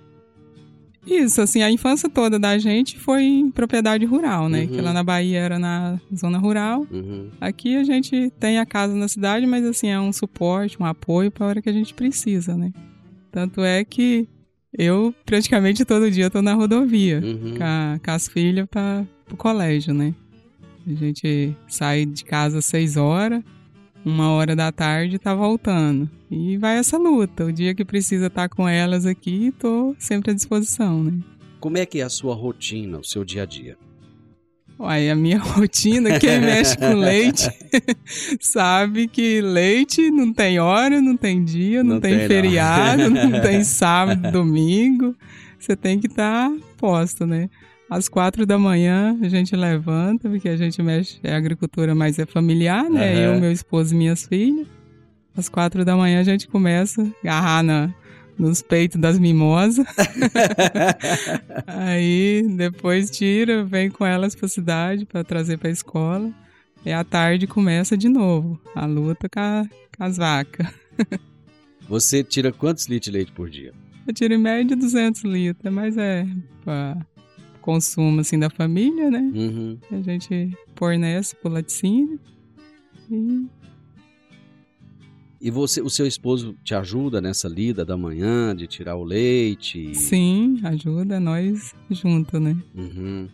Isso, 1.07 1.41
assim, 1.41 1.63
a 1.63 1.71
infância 1.71 2.09
toda 2.09 2.39
da 2.39 2.57
gente 2.59 2.99
foi 2.99 3.25
em 3.25 3.51
propriedade 3.51 4.05
rural, 4.05 4.49
né? 4.49 4.63
Uhum. 4.63 4.69
Que 4.69 4.81
lá 4.81 4.93
na 4.93 5.03
Bahia 5.03 5.41
era 5.41 5.59
na 5.59 6.01
zona 6.15 6.39
rural. 6.39 6.87
Uhum. 6.91 7.29
Aqui 7.41 7.77
a 7.77 7.83
gente 7.83 8.33
tem 8.39 8.59
a 8.59 8.67
casa 8.67 8.95
na 8.95 9.09
cidade, 9.09 9.45
mas 9.47 9.65
assim, 9.65 9.89
é 9.89 9.99
um 9.99 10.13
suporte, 10.13 10.81
um 10.81 10.85
apoio 10.87 11.31
para 11.31 11.45
a 11.45 11.49
hora 11.49 11.63
que 11.63 11.69
a 11.69 11.73
gente 11.73 11.93
precisa, 11.93 12.57
né? 12.57 12.73
Tanto 13.33 13.63
é 13.63 13.85
que 13.85 14.29
eu 14.77 15.15
praticamente 15.25 15.85
todo 15.85 16.11
dia 16.11 16.31
tô 16.31 16.41
na 16.43 16.55
rodovia 16.55 17.21
Uhum. 17.23 17.57
com, 17.57 17.65
a- 17.65 18.01
com 18.05 18.11
as 18.11 18.29
filhas 18.29 18.67
para 18.71 19.05
o 19.31 19.37
colégio, 19.37 19.93
né? 19.95 20.15
A 20.87 20.93
gente 20.95 21.55
sai 21.69 22.05
de 22.07 22.25
casa 22.25 22.59
às 22.59 22.65
seis 22.67 22.97
horas, 22.97 23.43
uma 24.05 24.31
hora 24.31 24.57
da 24.57 24.73
tarde 24.73 25.19
tá 25.19 25.35
voltando. 25.35 26.11
E 26.31 26.57
vai 26.57 26.77
essa 26.79 26.99
luta. 26.99 27.45
O 27.45 27.53
dia 27.53 27.75
que 27.75 27.85
precisa 27.85 28.27
estar 28.27 28.49
com 28.49 28.69
elas 28.69 29.07
aqui, 29.07 29.53
tô 29.59 29.95
sempre 29.99 30.31
à 30.33 30.35
disposição, 30.35 31.05
né? 31.05 31.13
Como 31.61 31.79
é 31.79 31.87
que 31.87 32.01
é 32.01 32.03
a 32.03 32.09
sua 32.09 32.35
rotina, 32.35 32.99
o 32.99 33.05
seu 33.05 33.25
dia 33.25 33.43
a 33.43 33.47
dia? 33.47 33.77
Uai, 34.83 35.09
a 35.11 35.15
minha 35.15 35.39
rotina, 35.41 36.19
quem 36.19 36.41
mexe 36.41 36.77
com 36.77 36.93
leite 36.95 37.49
sabe 38.41 39.07
que 39.07 39.41
leite 39.41 40.11
não 40.11 40.33
tem 40.33 40.59
hora, 40.59 41.01
não 41.01 41.17
tem 41.17 41.45
dia, 41.45 41.85
não, 41.85 41.95
Não 41.95 42.01
tem, 42.01 42.11
tem, 42.11 42.21
não. 42.23 42.27
feriado, 42.27 43.09
não, 43.11 43.41
tem 43.41 43.63
sábado, 43.63 44.33
domingo. 44.33 45.15
Você 45.57 45.77
tem 45.77 46.01
que 46.01 46.09
estar 46.09 46.51
posto, 46.77 47.25
né? 47.25 47.49
Às 47.89 48.09
quatro 48.09 48.45
da 48.45 48.59
manhã 48.59 49.17
a 49.23 49.29
gente 49.29 49.55
levanta, 49.55 50.29
porque 50.29 50.49
a 50.49 50.57
gente 50.57 50.83
mexe, 50.83 51.21
é 51.23 51.33
agricultura, 51.33 51.95
mas 51.95 52.19
é 52.19 52.27
familiar, 52.27 52.91
né? 52.91 53.13
Aham. 53.13 53.35
Eu, 53.35 53.41
meu 53.41 53.53
esposo 53.53 53.95
e 53.95 53.97
minhas 53.99 54.27
filhas. 54.27 54.67
Às 55.37 55.49
quatro 55.49 55.85
da 55.85 55.97
manhã 55.97 56.19
a 56.19 56.25
gente 56.25 56.49
começa 56.49 57.03
a 57.03 57.07
agarrar 57.23 57.63
na, 57.63 57.95
nos 58.39 58.63
peitos 58.63 59.01
das 59.01 59.19
mimosas. 59.19 59.85
Aí 61.67 62.43
depois 62.57 63.11
tira, 63.11 63.65
vem 63.65 63.91
com 63.91 64.05
elas 64.05 64.35
pra 64.35 64.49
cidade 64.49 65.05
pra 65.05 65.23
trazer 65.25 65.59
pra 65.59 65.71
escola. 65.71 66.33
E 66.85 66.91
à 66.93 67.05
tarde 67.05 67.47
começa 67.47 67.97
de 67.97 68.09
novo 68.09 68.61
a 68.75 68.85
luta 68.87 69.29
com, 69.29 69.39
a- 69.41 69.67
com 69.97 70.05
as 70.05 70.17
vacas. 70.17 70.67
Você 71.89 72.25
tira 72.25 72.51
quantos 72.53 72.87
litros 72.87 73.11
de 73.13 73.17
leite 73.19 73.33
por 73.33 73.49
dia? 73.51 73.73
Eu 74.07 74.13
tiro 74.15 74.35
em 74.35 74.39
média 74.39 74.77
200 74.77 75.23
litros, 75.23 75.73
mas 75.73 75.97
é 75.97 76.27
pra 76.65 76.97
consumo 77.61 78.21
assim 78.21 78.39
da 78.39 78.51
família, 78.51 79.11
né? 79.11 79.21
Uhum. 79.33 79.79
A 79.93 80.01
gente 80.01 80.51
fornece 80.75 81.37
pro 81.37 81.53
laticínio. 81.53 82.19
E 83.11 83.47
E 85.43 85.51
você, 85.51 85.83
o 85.83 85.91
seu 85.91 86.07
esposo 86.07 86.55
te 86.63 86.73
ajuda 86.73 87.21
nessa 87.21 87.49
lida 87.49 87.85
da 87.85 87.97
manhã, 87.97 88.55
de 88.55 88.69
tirar 88.69 88.95
o 88.95 89.03
leite? 89.03 89.93
sim, 89.93 90.61
ajuda 90.63 91.19
nós 91.19 91.75
junto, 91.91 92.39
né? 92.39 92.57
Uhum. 92.73 93.29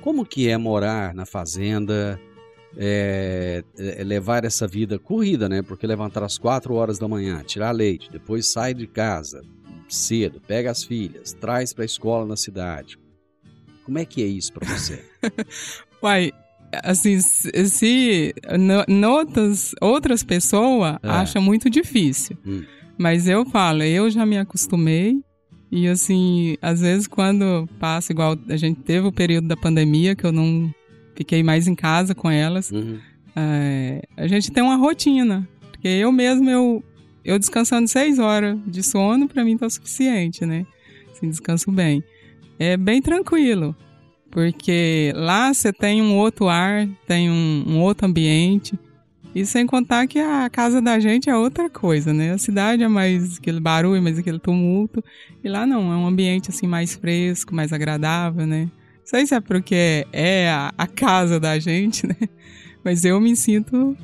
Como 0.00 0.26
que 0.26 0.48
é 0.48 0.58
morar 0.58 1.14
na 1.14 1.24
fazenda, 1.24 2.20
é, 2.76 3.62
é, 3.78 4.02
levar 4.02 4.44
essa 4.44 4.66
vida 4.66 4.98
corrida, 4.98 5.48
né? 5.48 5.62
Porque 5.62 5.86
levantar 5.86 6.24
às 6.24 6.36
quatro 6.36 6.74
horas 6.74 6.98
da 6.98 7.06
manhã, 7.06 7.44
tirar 7.44 7.70
leite, 7.70 8.10
depois 8.10 8.48
sai 8.48 8.74
de 8.74 8.88
casa 8.88 9.40
cedo, 9.88 10.40
pega 10.40 10.70
as 10.70 10.84
filhas, 10.84 11.32
traz 11.32 11.72
para 11.72 11.84
a 11.84 11.86
escola 11.86 12.26
na 12.26 12.36
cidade. 12.36 12.98
Como 13.84 13.98
é 13.98 14.04
que 14.04 14.22
é 14.22 14.26
isso 14.26 14.52
para 14.52 14.66
você? 14.66 15.04
Uai, 16.02 16.32
assim, 16.82 17.20
se, 17.20 17.68
se 17.68 18.34
no- 18.58 18.84
noutras, 18.94 19.74
outras 19.80 20.22
pessoas 20.22 20.96
É. 21.02 21.08
acham 21.08 21.40
muito 21.42 21.68
difícil. 21.70 22.36
Hum. 22.46 22.62
Mas 22.98 23.28
eu 23.28 23.44
falo, 23.46 23.82
eu 23.82 24.10
já 24.10 24.24
me 24.24 24.38
acostumei. 24.38 25.16
E 25.70 25.88
assim, 25.88 26.56
às 26.62 26.80
vezes 26.80 27.06
quando 27.06 27.68
passa, 27.78 28.12
igual 28.12 28.38
a 28.48 28.56
gente 28.56 28.80
teve 28.80 29.06
o 29.06 29.12
período 29.12 29.48
da 29.48 29.56
pandemia, 29.56 30.14
que 30.14 30.24
eu 30.24 30.32
não 30.32 30.72
fiquei 31.14 31.42
mais 31.42 31.66
em 31.66 31.74
casa 31.74 32.14
com 32.14 32.30
elas, 32.30 32.70
Uhum. 32.70 32.98
é, 33.34 34.02
a 34.16 34.26
gente 34.26 34.50
tem 34.50 34.62
uma 34.62 34.76
rotina. 34.76 35.46
Porque 35.72 35.88
eu 35.88 36.10
mesmo, 36.12 36.48
eu, 36.48 36.84
eu 37.24 37.38
descansando 37.38 37.88
seis 37.88 38.18
horas 38.18 38.56
de 38.66 38.82
sono, 38.82 39.28
pra 39.28 39.44
mim 39.44 39.56
tá 39.58 39.66
o 39.66 39.70
suficiente, 39.70 40.46
né? 40.46 40.64
Assim, 41.12 41.28
descanso 41.28 41.70
bem. 41.72 42.02
É 42.58 42.76
bem 42.76 43.02
tranquilo. 43.02 43.76
Porque 44.30 45.12
lá 45.14 45.52
você 45.52 45.72
tem 45.72 46.02
um 46.02 46.16
outro 46.16 46.48
ar, 46.48 46.86
tem 47.06 47.30
um, 47.30 47.64
um 47.66 47.80
outro 47.80 48.06
ambiente. 48.06 48.78
E 49.34 49.44
sem 49.44 49.66
contar 49.66 50.06
que 50.06 50.18
a 50.18 50.48
casa 50.48 50.80
da 50.80 50.98
gente 50.98 51.28
é 51.28 51.36
outra 51.36 51.68
coisa, 51.68 52.12
né? 52.12 52.32
A 52.32 52.38
cidade 52.38 52.82
é 52.82 52.88
mais 52.88 53.36
aquele 53.36 53.60
barulho, 53.60 54.02
mais 54.02 54.18
aquele 54.18 54.38
tumulto. 54.38 55.04
E 55.44 55.48
lá 55.48 55.66
não, 55.66 55.92
é 55.92 55.96
um 55.96 56.06
ambiente 56.06 56.50
assim 56.50 56.66
mais 56.66 56.94
fresco, 56.94 57.54
mais 57.54 57.72
agradável, 57.72 58.46
né? 58.46 58.62
Não 58.62 58.70
sei 59.04 59.26
se 59.26 59.34
é 59.34 59.40
porque 59.40 60.06
é 60.12 60.48
a, 60.48 60.72
a 60.76 60.86
casa 60.86 61.38
da 61.38 61.58
gente, 61.58 62.06
né? 62.06 62.16
Mas 62.82 63.04
eu 63.04 63.20
me 63.20 63.36
sinto 63.36 63.96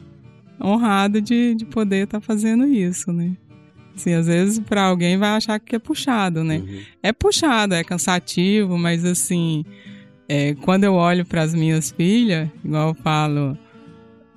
honrado 0.63 1.21
de, 1.21 1.55
de 1.55 1.65
poder 1.65 2.05
estar 2.05 2.21
fazendo 2.21 2.67
isso, 2.67 3.13
né? 3.13 3.37
Assim, 3.95 4.15
às 4.15 4.27
vezes 4.27 4.59
para 4.61 4.83
alguém 4.83 5.17
vai 5.17 5.31
achar 5.31 5.59
que 5.59 5.77
é 5.77 5.79
puxado, 5.79 6.43
né? 6.43 6.59
Uhum. 6.59 6.81
É 7.03 7.13
puxado, 7.13 7.75
é 7.75 7.85
cansativo, 7.85 8.79
mas 8.79 9.05
assim, 9.05 9.65
é, 10.35 10.55
quando 10.55 10.85
eu 10.85 10.95
olho 10.95 11.27
para 11.27 11.43
as 11.43 11.53
minhas 11.53 11.91
filhas, 11.91 12.49
igual 12.65 12.89
eu 12.89 12.95
falo, 12.95 13.55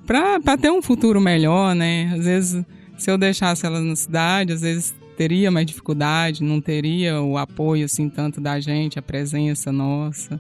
para 0.06 0.58
ter 0.58 0.70
um 0.70 0.82
futuro 0.82 1.22
melhor, 1.22 1.74
né? 1.74 2.12
Às 2.14 2.26
vezes, 2.26 2.66
se 2.98 3.10
eu 3.10 3.18
deixasse 3.18 3.66
elas 3.66 3.82
na 3.82 3.96
cidade, 3.96 4.52
às 4.52 4.60
vezes 4.60 4.94
teria 5.16 5.50
mais 5.50 5.66
dificuldade, 5.66 6.44
não 6.44 6.60
teria 6.60 7.22
o 7.22 7.38
apoio 7.38 7.86
assim 7.86 8.10
tanto 8.10 8.42
da 8.42 8.60
gente, 8.60 9.00
a 9.00 9.02
presença 9.02 9.72
nossa. 9.72 10.38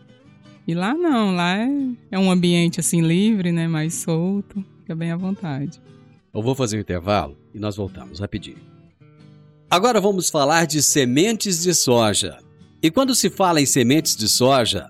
E 0.67 0.73
lá 0.73 0.93
não, 0.93 1.33
lá 1.33 1.57
é, 1.57 1.69
é 2.11 2.19
um 2.19 2.29
ambiente 2.29 2.81
assim 2.81 2.99
livre, 2.99 3.53
né? 3.53 3.65
Mais 3.65 3.93
solto, 3.93 4.61
fica 4.81 4.93
bem 4.93 5.11
à 5.11 5.15
vontade. 5.15 5.81
Eu 6.33 6.41
vou 6.41 6.53
fazer 6.53 6.75
um 6.75 6.81
intervalo 6.81 7.37
e 7.53 7.59
nós 7.59 7.77
voltamos 7.77 8.19
rapidinho. 8.19 8.57
Agora 9.69 10.01
vamos 10.01 10.29
falar 10.29 10.65
de 10.65 10.83
sementes 10.83 11.63
de 11.63 11.73
soja. 11.73 12.39
E 12.83 12.91
quando 12.91 13.15
se 13.15 13.29
fala 13.29 13.61
em 13.61 13.65
sementes 13.65 14.17
de 14.17 14.27
soja, 14.27 14.89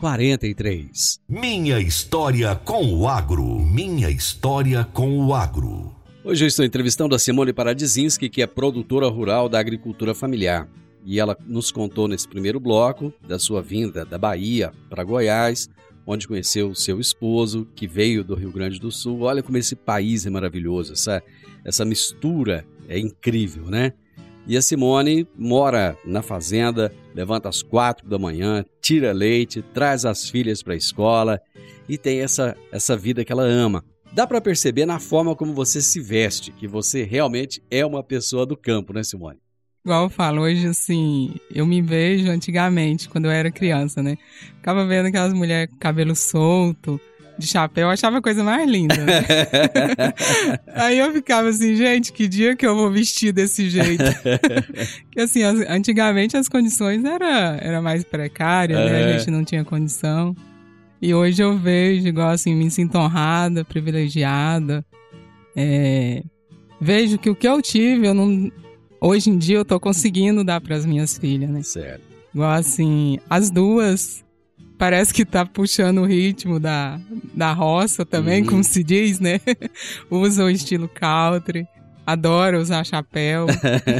0943. 0.00 1.20
Minha 1.28 1.78
história 1.78 2.56
com 2.56 2.94
o 2.94 3.06
agro. 3.06 3.44
Minha 3.60 4.08
história 4.08 4.82
com 4.82 5.26
o 5.26 5.34
agro. 5.34 5.94
Hoje 6.24 6.44
eu 6.44 6.48
estou 6.48 6.64
entrevistando 6.64 7.14
a 7.14 7.18
Simone 7.18 7.52
Paradzinski, 7.52 8.30
que 8.30 8.40
é 8.40 8.46
produtora 8.46 9.08
rural 9.08 9.46
da 9.46 9.60
agricultura 9.60 10.14
familiar. 10.14 10.66
E 11.04 11.20
ela 11.20 11.36
nos 11.46 11.70
contou 11.70 12.08
nesse 12.08 12.26
primeiro 12.26 12.58
bloco 12.58 13.12
da 13.26 13.38
sua 13.38 13.60
vinda 13.60 14.04
da 14.04 14.16
Bahia 14.16 14.72
para 14.88 15.04
Goiás, 15.04 15.68
onde 16.06 16.26
conheceu 16.26 16.70
o 16.70 16.74
seu 16.74 16.98
esposo, 16.98 17.68
que 17.74 17.86
veio 17.86 18.24
do 18.24 18.34
Rio 18.34 18.52
Grande 18.52 18.80
do 18.80 18.90
Sul. 18.90 19.20
Olha 19.20 19.42
como 19.42 19.58
esse 19.58 19.76
país 19.76 20.24
é 20.24 20.30
maravilhoso, 20.30 20.94
essa, 20.94 21.22
essa 21.62 21.84
mistura 21.84 22.66
é 22.88 22.98
incrível, 22.98 23.66
né? 23.66 23.92
E 24.46 24.56
a 24.56 24.62
Simone 24.62 25.28
mora 25.36 25.96
na 26.04 26.22
fazenda, 26.22 26.92
levanta 27.14 27.48
às 27.48 27.62
quatro 27.62 28.08
da 28.08 28.18
manhã, 28.18 28.64
tira 28.90 29.12
leite, 29.12 29.62
traz 29.62 30.04
as 30.04 30.28
filhas 30.28 30.64
para 30.64 30.74
a 30.74 30.76
escola 30.76 31.40
e 31.88 31.96
tem 31.96 32.22
essa, 32.22 32.56
essa 32.72 32.96
vida 32.96 33.24
que 33.24 33.30
ela 33.30 33.44
ama. 33.44 33.84
Dá 34.12 34.26
para 34.26 34.40
perceber 34.40 34.84
na 34.84 34.98
forma 34.98 35.36
como 35.36 35.54
você 35.54 35.80
se 35.80 36.00
veste 36.00 36.50
que 36.50 36.66
você 36.66 37.04
realmente 37.04 37.62
é 37.70 37.86
uma 37.86 38.02
pessoa 38.02 38.44
do 38.44 38.56
campo, 38.56 38.92
né, 38.92 39.04
Simone? 39.04 39.38
Igual 39.84 40.06
eu 40.06 40.10
falo, 40.10 40.42
hoje 40.42 40.66
assim, 40.66 41.36
eu 41.54 41.64
me 41.64 41.80
vejo 41.80 42.28
antigamente, 42.28 43.08
quando 43.08 43.26
eu 43.26 43.30
era 43.30 43.52
criança, 43.52 44.02
né? 44.02 44.18
Ficava 44.56 44.84
vendo 44.84 45.06
aquelas 45.06 45.32
mulheres 45.32 45.70
com 45.70 45.78
cabelo 45.78 46.16
solto, 46.16 47.00
de 47.40 47.46
chapéu, 47.48 47.84
eu 47.88 47.90
achava 47.90 48.18
a 48.18 48.22
coisa 48.22 48.44
mais 48.44 48.68
linda. 48.70 48.96
Né? 48.96 49.24
Aí 50.74 50.98
eu 50.98 51.12
ficava 51.12 51.48
assim, 51.48 51.74
gente, 51.74 52.12
que 52.12 52.28
dia 52.28 52.54
que 52.54 52.66
eu 52.66 52.74
vou 52.76 52.90
vestir 52.90 53.32
desse 53.32 53.68
jeito? 53.68 54.04
que 55.10 55.20
assim, 55.20 55.42
as- 55.42 55.60
antigamente 55.68 56.36
as 56.36 56.48
condições 56.48 57.04
era, 57.04 57.58
era 57.60 57.80
mais 57.82 58.04
precárias, 58.04 58.78
né? 58.78 59.02
É. 59.02 59.14
A 59.14 59.18
gente 59.18 59.30
não 59.30 59.44
tinha 59.44 59.64
condição. 59.64 60.34
E 61.02 61.14
hoje 61.14 61.42
eu 61.42 61.56
vejo, 61.56 62.06
igual 62.06 62.28
assim, 62.28 62.54
me 62.54 62.70
sinto 62.70 62.96
honrada, 62.98 63.64
privilegiada. 63.64 64.84
É, 65.56 66.22
vejo 66.80 67.18
que 67.18 67.30
o 67.30 67.34
que 67.34 67.48
eu 67.48 67.60
tive, 67.62 68.06
eu 68.06 68.14
não. 68.14 68.50
Hoje 69.00 69.30
em 69.30 69.38
dia 69.38 69.56
eu 69.56 69.64
tô 69.64 69.80
conseguindo 69.80 70.44
dar 70.44 70.60
para 70.60 70.76
as 70.76 70.84
minhas 70.84 71.16
filhas, 71.16 71.48
né? 71.48 71.62
Sério. 71.62 72.00
Igual 72.34 72.50
assim, 72.52 73.18
as 73.30 73.50
duas 73.50 74.22
parece 74.80 75.12
que 75.12 75.24
tá 75.26 75.44
puxando 75.44 75.98
o 75.98 76.06
ritmo 76.06 76.58
da, 76.58 76.98
da 77.34 77.52
roça 77.52 78.04
também, 78.06 78.40
Uhum. 78.42 78.48
como 78.48 78.64
se 78.64 78.82
diz, 78.82 79.20
né? 79.20 79.38
Usam 80.10 80.46
o 80.46 80.50
estilo 80.50 80.88
country, 80.88 81.66
adora 82.06 82.58
usar 82.58 82.82
chapéu, 82.84 83.46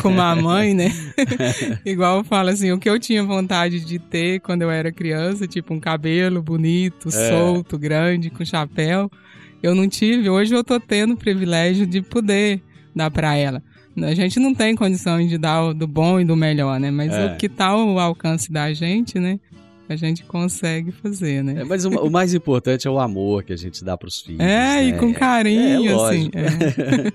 como 0.02 0.20
a 0.22 0.34
mãe, 0.34 0.72
né? 0.74 0.90
Igual 1.84 2.18
eu 2.18 2.24
falo 2.24 2.48
assim, 2.48 2.72
o 2.72 2.78
que 2.78 2.88
eu 2.88 2.98
tinha 2.98 3.22
vontade 3.22 3.80
de 3.84 3.98
ter 3.98 4.40
quando 4.40 4.62
eu 4.62 4.70
era 4.70 4.90
criança, 4.90 5.46
tipo 5.46 5.74
um 5.74 5.78
cabelo 5.78 6.42
bonito, 6.42 7.08
É. 7.08 7.28
solto, 7.30 7.78
grande, 7.78 8.30
com 8.30 8.44
chapéu, 8.44 9.10
eu 9.62 9.74
não 9.74 9.86
tive. 9.86 10.30
Hoje 10.30 10.54
eu 10.54 10.64
tô 10.64 10.80
tendo 10.80 11.12
o 11.12 11.16
privilégio 11.16 11.86
de 11.86 12.00
poder 12.00 12.62
dar 12.96 13.10
pra 13.10 13.36
ela. 13.36 13.62
A 14.02 14.14
gente 14.14 14.40
não 14.40 14.54
tem 14.54 14.74
condição 14.74 15.24
de 15.26 15.36
dar 15.36 15.62
o 15.62 15.74
do 15.74 15.86
bom 15.86 16.18
e 16.18 16.24
do 16.24 16.34
melhor, 16.34 16.80
né? 16.80 16.90
Mas 16.90 17.12
É. 17.12 17.26
o 17.26 17.36
que 17.36 17.48
tá 17.50 17.66
ao 17.66 17.98
alcance 17.98 18.50
da 18.50 18.72
gente, 18.72 19.18
né? 19.18 19.38
A 19.90 19.96
gente 19.96 20.24
consegue 20.24 20.92
fazer, 20.92 21.42
né? 21.42 21.62
É, 21.62 21.64
mas 21.64 21.84
o, 21.84 21.90
o 21.90 22.08
mais 22.08 22.32
importante 22.32 22.86
é 22.86 22.90
o 22.90 23.00
amor 23.00 23.42
que 23.42 23.52
a 23.52 23.56
gente 23.56 23.84
dá 23.84 23.98
para 23.98 24.06
os 24.06 24.20
filhos. 24.20 24.40
É, 24.40 24.84
e 24.84 24.92
né? 24.92 24.98
com 24.98 25.12
carinho, 25.12 25.90
É, 25.90 26.08
assim. 26.08 26.30
é. 26.32 27.12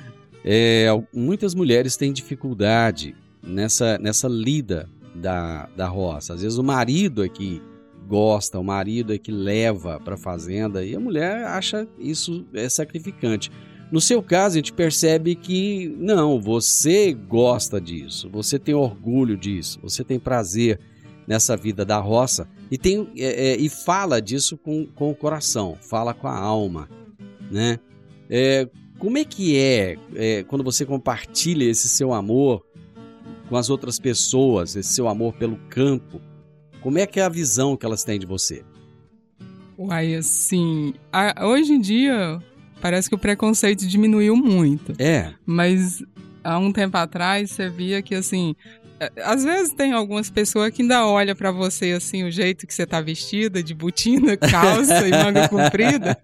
É, 0.46 0.88
muitas 1.10 1.54
mulheres 1.54 1.96
têm 1.96 2.12
dificuldade 2.12 3.14
nessa, 3.42 3.96
nessa 3.96 4.28
lida 4.28 4.86
da, 5.14 5.70
da 5.74 5.88
roça. 5.88 6.34
Às 6.34 6.42
vezes 6.42 6.58
o 6.58 6.62
marido 6.62 7.24
é 7.24 7.28
que 7.30 7.62
gosta, 8.06 8.58
o 8.58 8.64
marido 8.64 9.14
é 9.14 9.18
que 9.18 9.32
leva 9.32 9.98
para 10.00 10.14
a 10.14 10.18
fazenda 10.18 10.84
e 10.84 10.94
a 10.94 11.00
mulher 11.00 11.46
acha 11.46 11.88
isso 11.98 12.44
é 12.52 12.68
sacrificante. 12.68 13.50
No 13.90 14.00
seu 14.00 14.22
caso, 14.22 14.56
a 14.56 14.58
gente 14.58 14.72
percebe 14.72 15.34
que 15.34 15.94
não, 15.98 16.40
você 16.40 17.14
gosta 17.14 17.80
disso, 17.80 18.28
você 18.30 18.58
tem 18.58 18.74
orgulho 18.74 19.36
disso, 19.36 19.78
você 19.82 20.02
tem 20.02 20.18
prazer 20.18 20.78
nessa 21.26 21.56
vida 21.56 21.84
da 21.84 21.98
roça 21.98 22.48
e, 22.70 22.76
tem, 22.78 23.08
é, 23.16 23.52
é, 23.52 23.56
e 23.56 23.68
fala 23.68 24.20
disso 24.20 24.56
com, 24.58 24.86
com 24.86 25.10
o 25.10 25.14
coração, 25.14 25.76
fala 25.80 26.12
com 26.14 26.26
a 26.28 26.36
alma, 26.36 26.88
né? 27.50 27.78
É, 28.28 28.68
como 28.98 29.18
é 29.18 29.24
que 29.24 29.56
é, 29.58 29.96
é, 30.14 30.42
quando 30.44 30.64
você 30.64 30.84
compartilha 30.86 31.64
esse 31.64 31.88
seu 31.88 32.12
amor 32.12 32.64
com 33.48 33.56
as 33.56 33.68
outras 33.68 33.98
pessoas, 33.98 34.76
esse 34.76 34.94
seu 34.94 35.08
amor 35.08 35.34
pelo 35.34 35.56
campo? 35.68 36.20
Como 36.80 36.98
é 36.98 37.06
que 37.06 37.20
é 37.20 37.22
a 37.22 37.28
visão 37.28 37.76
que 37.76 37.84
elas 37.86 38.02
têm 38.04 38.18
de 38.18 38.26
você? 38.26 38.64
Uai, 39.78 40.14
assim, 40.14 40.94
a- 41.12 41.46
hoje 41.46 41.72
em 41.72 41.80
dia 41.80 42.38
parece 42.80 43.08
que 43.08 43.14
o 43.14 43.18
preconceito 43.18 43.86
diminuiu 43.86 44.36
muito. 44.36 44.92
É, 44.98 45.34
Mas 45.44 46.02
há 46.42 46.58
um 46.58 46.72
tempo 46.72 46.96
atrás 46.96 47.50
você 47.50 47.68
via 47.68 48.00
que 48.02 48.14
assim, 48.14 48.54
às 49.22 49.44
vezes 49.44 49.72
tem 49.72 49.92
algumas 49.92 50.30
pessoas 50.30 50.72
que 50.72 50.82
ainda 50.82 51.06
olham 51.06 51.34
pra 51.34 51.50
você 51.50 51.92
assim, 51.92 52.24
o 52.24 52.30
jeito 52.30 52.66
que 52.66 52.74
você 52.74 52.86
tá 52.86 53.00
vestida, 53.00 53.62
de 53.62 53.74
botina, 53.74 54.36
calça 54.38 55.06
e 55.06 55.10
manga 55.10 55.48
comprida. 55.48 56.16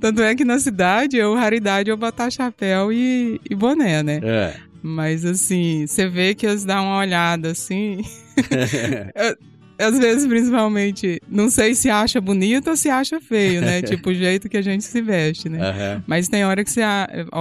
Tanto 0.00 0.22
é 0.22 0.34
que 0.34 0.44
na 0.44 0.58
cidade, 0.58 1.16
eu 1.16 1.34
raridade 1.34 1.90
eu 1.90 1.96
botar 1.96 2.30
chapéu 2.30 2.92
e, 2.92 3.40
e 3.48 3.54
boné, 3.54 4.02
né? 4.02 4.20
é. 4.22 4.54
Mas 4.84 5.24
assim, 5.24 5.86
você 5.86 6.08
vê 6.08 6.34
que 6.34 6.44
eles 6.44 6.64
dão 6.64 6.86
uma 6.86 6.98
olhada 6.98 7.52
assim. 7.52 8.02
Às 9.82 9.98
vezes, 9.98 10.26
principalmente, 10.26 11.20
não 11.28 11.50
sei 11.50 11.74
se 11.74 11.90
acha 11.90 12.20
bonito 12.20 12.70
ou 12.70 12.76
se 12.76 12.88
acha 12.88 13.20
feio, 13.20 13.60
né? 13.60 13.80
tipo, 13.82 14.10
o 14.10 14.14
jeito 14.14 14.48
que 14.48 14.56
a 14.56 14.62
gente 14.62 14.84
se 14.84 15.00
veste, 15.02 15.48
né? 15.48 15.58
Aham. 15.60 16.04
Mas 16.06 16.28
tem 16.28 16.44
hora 16.44 16.64
que 16.64 16.70
você 16.70 16.80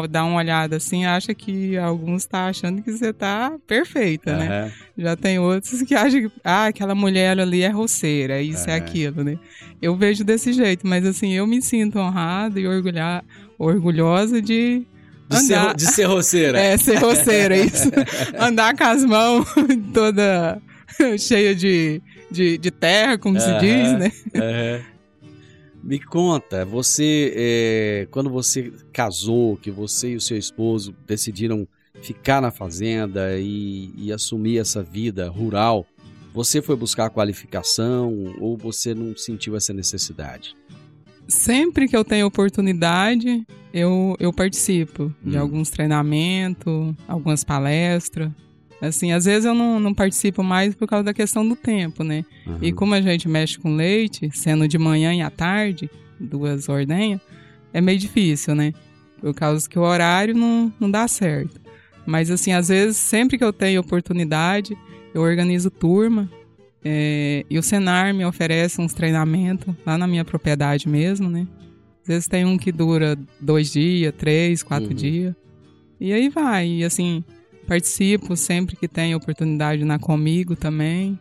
dá 0.09 0.23
uma 0.25 0.37
olhada 0.37 0.77
assim, 0.77 1.05
acha 1.05 1.33
que 1.33 1.77
alguns 1.77 2.25
tá 2.25 2.47
achando 2.47 2.81
que 2.81 2.91
você 2.91 3.13
tá 3.13 3.53
perfeita, 3.67 4.35
né? 4.37 4.47
aham. 4.47 4.71
Já 4.97 5.15
tem 5.15 5.39
outros 5.39 5.81
que 5.83 5.95
acham 5.95 6.21
que, 6.21 6.31
ah, 6.43 6.65
aquela 6.67 6.93
mulher 6.93 7.39
ali 7.39 7.61
é 7.63 7.69
roceira, 7.69 8.41
isso 8.41 8.69
é 8.69 8.73
É. 8.73 8.75
aquilo, 8.75 9.23
né? 9.23 9.37
Eu 9.81 9.95
vejo 9.95 10.23
desse 10.23 10.53
jeito, 10.53 10.85
mas 10.85 11.05
assim, 11.05 11.31
eu 11.33 11.47
me 11.47 11.61
sinto 11.61 11.97
honrada 11.97 12.59
e 12.59 12.67
orgulha, 12.67 13.23
orgulhosa 13.57 14.41
de 14.41 14.85
De, 15.29 15.37
ser, 15.39 15.53
andar. 15.55 15.67
ro- 15.69 15.73
de 15.75 15.85
ser 15.87 16.03
roceira. 16.05 16.59
É, 16.61 16.77
ser 16.77 16.97
roceira, 16.99 17.55
isso. 17.57 17.89
Andar 18.37 18.75
com 18.75 18.83
as 18.83 19.03
mãos 19.05 19.45
toda 19.93 20.61
cheia 21.17 21.55
de, 21.55 22.01
de, 22.31 22.57
de 22.57 22.71
terra, 22.71 23.17
como 23.17 23.39
se 23.39 23.59
diz, 23.59 23.99
né? 23.99 24.11
É. 24.33 24.81
Me 25.83 25.99
conta, 25.99 26.63
você, 26.63 27.33
é, 27.35 28.07
quando 28.11 28.29
você 28.29 28.71
casou, 28.93 29.57
que 29.57 29.71
você 29.71 30.11
e 30.11 30.15
o 30.15 30.21
seu 30.21 30.37
esposo 30.37 30.95
decidiram 31.07 31.67
ficar 32.03 32.39
na 32.39 32.51
fazenda 32.51 33.37
e, 33.39 33.91
e 33.97 34.11
assumir 34.13 34.59
essa 34.59 34.83
vida 34.83 35.27
rural, 35.27 35.85
você 36.33 36.61
foi 36.61 36.75
buscar 36.75 37.09
qualificação 37.09 38.35
ou 38.39 38.55
você 38.55 38.93
não 38.93 39.17
sentiu 39.17 39.55
essa 39.55 39.73
necessidade? 39.73 40.55
Sempre 41.27 41.87
que 41.87 41.97
eu 41.97 42.05
tenho 42.05 42.27
oportunidade, 42.27 43.45
eu, 43.73 44.15
eu 44.19 44.31
participo 44.31 45.13
de 45.23 45.37
Hum. 45.37 45.41
alguns 45.41 45.69
treinamentos, 45.69 46.93
algumas 47.07 47.43
palestras. 47.43 48.29
Assim, 48.81 49.11
às 49.11 49.25
vezes 49.25 49.45
eu 49.45 49.53
não, 49.53 49.79
não 49.79 49.93
participo 49.93 50.43
mais 50.43 50.73
por 50.73 50.87
causa 50.87 51.03
da 51.03 51.13
questão 51.13 51.47
do 51.47 51.55
tempo, 51.55 52.03
né? 52.03 52.25
E 52.61 52.69
Uhum. 52.69 52.75
como 52.75 52.93
a 52.95 53.01
gente 53.01 53.27
mexe 53.29 53.59
com 53.59 53.75
leite, 53.75 54.29
sendo 54.33 54.67
de 54.67 54.77
manhã 54.79 55.13
e 55.13 55.21
à 55.21 55.29
tarde, 55.29 55.89
duas 56.19 56.67
ordenhas, 56.67 57.21
é 57.71 57.79
meio 57.79 57.99
difícil, 57.99 58.55
né? 58.55 58.73
Por 59.19 59.33
causa 59.35 59.69
que 59.69 59.77
o 59.77 59.83
horário 59.83 60.35
não, 60.35 60.73
não 60.79 60.89
dá 60.89 61.07
certo. 61.07 61.61
Mas 62.07 62.31
assim, 62.31 62.51
às 62.53 62.69
vezes, 62.69 62.97
sempre 62.97 63.37
que 63.37 63.43
eu 63.43 63.53
tenho 63.53 63.79
oportunidade, 63.81 64.75
eu 65.13 65.21
organizo 65.21 65.69
turma. 65.69 66.27
é, 66.83 67.45
e 67.47 67.59
o 67.59 67.61
Senar 67.61 68.11
me 68.11 68.25
oferece 68.25 68.81
uns 68.81 68.91
treinamentos 68.91 69.71
lá 69.85 69.95
na 69.99 70.07
minha 70.07 70.25
propriedade 70.25 70.89
mesmo, 70.89 71.29
né? 71.29 71.45
Às 72.01 72.07
vezes 72.07 72.27
tem 72.27 72.43
um 72.43 72.57
que 72.57 72.71
dura 72.71 73.15
dois 73.39 73.71
dias, 73.71 74.11
três, 74.17 74.63
quatro 74.63 74.89
Uhum. 74.89 74.95
dias. 74.95 75.35
E 75.99 76.11
aí 76.11 76.27
vai. 76.29 76.67
E 76.67 76.83
assim, 76.83 77.23
participo 77.67 78.35
sempre 78.35 78.75
que 78.75 78.87
tem 78.87 79.15
oportunidade 79.15 79.83
na 79.85 79.97
comigo 79.97 80.55
também. 80.55 81.19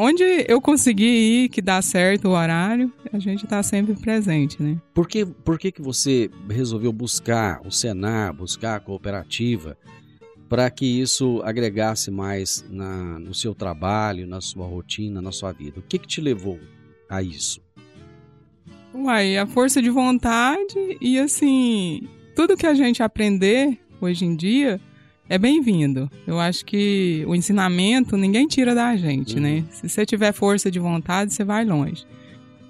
Onde 0.00 0.22
eu 0.46 0.60
conseguir 0.60 1.06
ir, 1.44 1.48
que 1.48 1.60
dá 1.60 1.82
certo 1.82 2.28
o 2.28 2.30
horário, 2.30 2.92
a 3.12 3.18
gente 3.18 3.44
tá 3.48 3.60
sempre 3.64 3.94
presente, 3.94 4.62
né? 4.62 4.80
Por 4.94 5.08
que, 5.08 5.26
por 5.26 5.58
que, 5.58 5.72
que 5.72 5.82
você 5.82 6.30
resolveu 6.48 6.92
buscar 6.92 7.60
o 7.66 7.72
Senar, 7.72 8.32
buscar 8.32 8.76
a 8.76 8.80
cooperativa, 8.80 9.76
para 10.48 10.70
que 10.70 10.86
isso 10.86 11.42
agregasse 11.44 12.12
mais 12.12 12.64
na, 12.70 13.18
no 13.18 13.34
seu 13.34 13.56
trabalho, 13.56 14.24
na 14.24 14.40
sua 14.40 14.66
rotina, 14.66 15.20
na 15.20 15.32
sua 15.32 15.50
vida? 15.50 15.80
O 15.80 15.82
que, 15.82 15.98
que 15.98 16.06
te 16.06 16.20
levou 16.20 16.60
a 17.10 17.20
isso? 17.20 17.60
Uai, 18.94 19.36
a 19.36 19.46
força 19.46 19.82
de 19.82 19.90
vontade 19.90 20.96
e 21.00 21.18
assim, 21.18 22.08
tudo 22.36 22.56
que 22.56 22.66
a 22.66 22.74
gente 22.74 23.02
aprender 23.02 23.78
hoje 24.00 24.24
em 24.24 24.36
dia 24.36 24.80
é 25.28 25.36
bem-vindo. 25.38 26.10
Eu 26.26 26.38
acho 26.40 26.64
que 26.64 27.24
o 27.26 27.34
ensinamento 27.34 28.16
ninguém 28.16 28.46
tira 28.46 28.74
da 28.74 28.96
gente, 28.96 29.34
Uhum. 29.36 29.42
né? 29.42 29.64
Se 29.70 29.88
você 29.88 30.06
tiver 30.06 30.32
força 30.32 30.70
de 30.70 30.78
vontade, 30.78 31.32
você 31.32 31.44
vai 31.44 31.64
longe. 31.64 32.04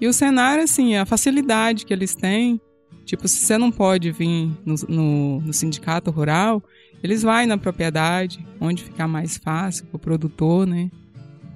E 0.01 0.07
o 0.07 0.13
cenário, 0.13 0.63
assim, 0.63 0.95
a 0.95 1.05
facilidade 1.05 1.85
que 1.85 1.93
eles 1.93 2.15
têm, 2.15 2.59
tipo, 3.05 3.27
se 3.27 3.39
você 3.41 3.57
não 3.57 3.71
pode 3.71 4.11
vir 4.11 4.51
no, 4.65 4.75
no, 4.87 5.41
no 5.41 5.53
sindicato 5.53 6.11
rural, 6.11 6.63
eles 7.03 7.21
vão 7.21 7.45
na 7.47 7.57
propriedade, 7.57 8.45
onde 8.59 8.83
ficar 8.83 9.07
mais 9.07 9.37
fácil 9.37 9.85
para 9.85 9.95
o 9.95 9.99
produtor, 9.99 10.67
né? 10.67 10.89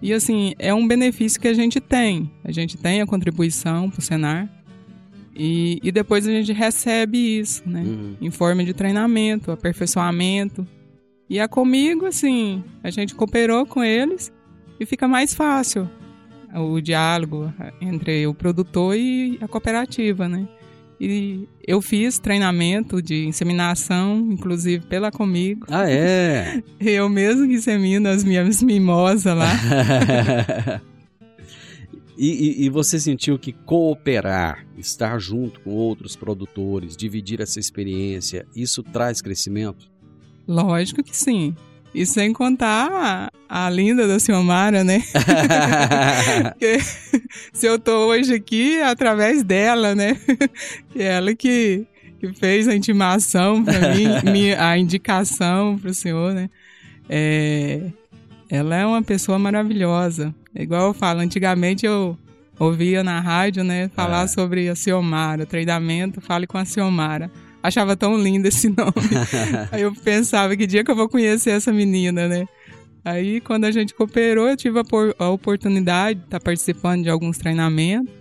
E 0.02 0.12
assim, 0.14 0.54
é 0.60 0.74
um 0.74 0.86
benefício 0.86 1.40
que 1.40 1.48
a 1.48 1.54
gente 1.54 1.80
tem. 1.80 2.30
A 2.44 2.52
gente 2.52 2.78
tem 2.78 3.02
a 3.02 3.06
contribuição 3.06 3.90
para 3.90 4.00
o 4.00 4.02
Senar. 4.02 4.50
E, 5.36 5.80
e 5.82 5.92
depois 5.92 6.28
a 6.28 6.32
gente 6.32 6.52
recebe 6.52 7.40
isso, 7.40 7.64
né? 7.66 7.82
Uhum. 7.82 8.16
Em 8.22 8.30
forma 8.30 8.64
de 8.64 8.74
treinamento, 8.74 9.52
aperfeiçoamento. 9.52 10.68
E 11.34 11.40
a 11.40 11.48
comigo, 11.48 12.06
assim, 12.06 12.64
a 12.84 12.92
gente 12.92 13.16
cooperou 13.16 13.66
com 13.66 13.84
eles 13.84 14.32
e 14.80 14.86
fica 14.86 15.08
mais 15.08 15.34
fácil 15.34 15.90
o 16.54 16.80
diálogo 16.80 17.52
entre 17.82 18.28
o 18.28 18.36
produtor 18.36 18.96
e 18.96 19.40
a 19.42 19.48
cooperativa, 19.48 20.30
né? 20.30 20.48
E 21.02 21.50
eu 21.68 21.82
fiz 21.82 22.20
treinamento 22.20 23.02
de 23.02 23.26
inseminação, 23.26 24.20
inclusive 24.32 24.86
pela 24.86 25.10
comigo. 25.10 25.66
Ah, 25.72 25.90
é? 25.90 26.62
Eu 26.80 27.10
mesmo 27.10 27.48
que 27.48 27.56
insemino 27.56 28.10
as 28.10 28.24
minhas 28.24 28.62
mimosas 28.62 29.36
lá. 29.36 29.50
e, 32.16 32.62
e- 32.62 32.66
e 32.66 32.70
você 32.70 33.00
sentiu 33.00 33.40
que 33.40 33.52
cooperar, 33.52 34.64
estar 34.78 35.18
junto 35.18 35.60
com 35.62 35.72
outros 35.72 36.16
produtores, 36.16 36.96
dividir 36.96 37.42
essa 37.42 37.60
experiência, 37.60 38.46
isso 38.56 38.84
traz 38.84 39.20
crescimento? 39.20 39.92
Lógico 40.48 41.02
que 41.04 41.16
sim. 41.16 41.56
E 41.96 42.06
sem 42.08 42.34
contar 42.34 42.90
a, 43.50 43.66
a 43.68 43.70
linda 43.70 44.08
da 44.08 44.20
Ciomara, 44.20 44.84
né? 44.84 45.04
Porque 46.54 46.80
se 47.54 47.66
eu 47.68 47.78
tô 47.78 48.08
hoje 48.08 48.34
aqui, 48.34 48.78
é 48.78 48.86
através 48.86 49.44
dela, 49.44 49.94
né? 49.94 50.18
Que 50.92 51.02
é 51.04 51.14
ela 51.14 51.36
que, 51.36 51.86
que 52.20 52.34
fez 52.34 52.68
a 52.68 52.76
intimação 52.76 53.64
pra 53.64 53.94
mim, 53.94 54.08
mi- 54.32 54.54
a 54.56 54.76
indicação 54.78 55.78
pro 55.78 55.94
senhor, 55.94 56.34
né? 56.34 56.50
É, 57.08 57.82
ela 58.50 58.76
é 58.76 58.86
uma 58.86 59.04
pessoa 59.04 59.38
maravilhosa. 59.38 60.34
É 60.56 60.64
Igual 60.64 60.88
eu 60.88 60.94
falo, 60.94 61.20
antigamente 61.20 61.86
eu 61.86 62.18
ouvia 62.60 63.04
na 63.04 63.20
rádio, 63.20 63.64
né, 63.64 63.90
falar 63.96 64.24
É. 64.24 64.28
sobre 64.28 64.70
a 64.70 64.76
Ciomara, 64.76 65.46
treinamento, 65.46 66.22
fale 66.22 66.48
com 66.48 66.58
a 66.58 66.66
Ciomara. 66.66 67.30
Achava 67.64 67.96
tão 67.96 68.18
lindo 68.22 68.46
esse 68.48 68.68
nome. 68.68 68.92
Aí 69.72 69.82
eu 69.82 69.94
pensava, 69.96 70.56
que 70.58 70.68
dia 70.68 70.84
que 70.84 70.92
eu 70.92 70.96
vou 70.96 71.08
conhecer 71.08 71.52
essa 71.52 71.72
menina, 71.72 72.28
né? 72.28 72.46
Aí, 73.06 73.40
quando 73.42 73.66
a 73.66 73.72
gente 73.72 73.94
cooperou, 73.94 74.48
eu 74.50 74.56
tive 74.58 74.80
a, 74.80 74.84
por- 74.84 75.16
a 75.18 75.30
oportunidade 75.30 76.20
de 76.20 76.26
estar 76.26 76.40
participando 76.40 77.04
de 77.04 77.10
alguns 77.10 77.38
treinamentos. 77.38 78.14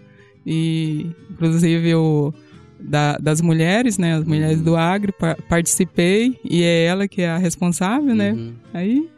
E, 0.46 1.06
inclusive, 1.30 1.94
o, 1.94 2.32
da- 2.80 3.16
das 3.18 3.40
mulheres, 3.40 3.96
né? 3.98 4.14
As 4.14 4.24
mulheres 4.24 4.60
do 4.60 4.76
agro, 4.76 5.12
pa- 5.12 5.36
participei. 5.48 6.38
E 6.44 6.62
é 6.62 6.84
ela 6.84 7.06
que 7.06 7.22
é 7.22 7.28
a 7.30 7.38
responsável, 7.38 8.14
né? 8.14 8.32
Uhum. 8.32 8.54
Aí, 8.74 9.08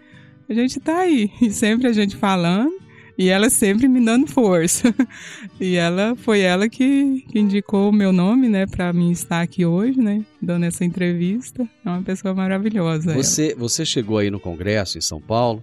a 0.48 0.54
gente 0.54 0.78
tá 0.80 0.98
aí. 1.00 1.30
E 1.40 1.48
sempre 1.52 1.86
a 1.88 1.92
gente 1.92 2.16
falando. 2.16 2.72
E 3.16 3.28
ela 3.28 3.48
sempre 3.48 3.86
me 3.86 4.04
dando 4.04 4.26
força. 4.26 4.92
e 5.60 5.76
ela, 5.76 6.16
foi 6.16 6.40
ela 6.40 6.68
que, 6.68 7.24
que 7.30 7.38
indicou 7.38 7.90
o 7.90 7.92
meu 7.92 8.12
nome, 8.12 8.48
né? 8.48 8.66
Pra 8.66 8.92
mim 8.92 9.10
estar 9.12 9.40
aqui 9.40 9.64
hoje, 9.64 10.00
né? 10.00 10.24
Dando 10.42 10.64
essa 10.64 10.84
entrevista. 10.84 11.68
É 11.84 11.88
uma 11.88 12.02
pessoa 12.02 12.34
maravilhosa. 12.34 13.12
ela. 13.12 13.22
Você, 13.22 13.54
você 13.54 13.84
chegou 13.84 14.18
aí 14.18 14.30
no 14.30 14.40
congresso 14.40 14.98
em 14.98 15.00
São 15.00 15.20
Paulo? 15.20 15.62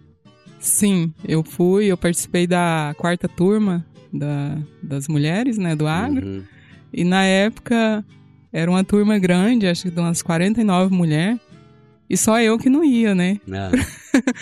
Sim, 0.59 1.13
eu 1.27 1.43
fui, 1.43 1.87
eu 1.87 1.97
participei 1.97 2.45
da 2.45 2.93
quarta 2.97 3.27
turma 3.27 3.85
da, 4.13 4.57
das 4.81 5.07
mulheres, 5.07 5.57
né, 5.57 5.75
do 5.75 5.87
agro. 5.87 6.25
Uhum. 6.25 6.43
E 6.93 7.03
na 7.03 7.25
época 7.25 8.05
era 8.53 8.69
uma 8.69 8.83
turma 8.83 9.17
grande, 9.17 9.67
acho 9.67 9.83
que 9.83 9.91
de 9.91 9.99
umas 9.99 10.21
49 10.21 10.93
mulheres. 10.93 11.39
E 12.09 12.17
só 12.17 12.39
eu 12.41 12.57
que 12.59 12.69
não 12.69 12.83
ia, 12.83 13.15
né? 13.15 13.39
Ah. 13.49 13.71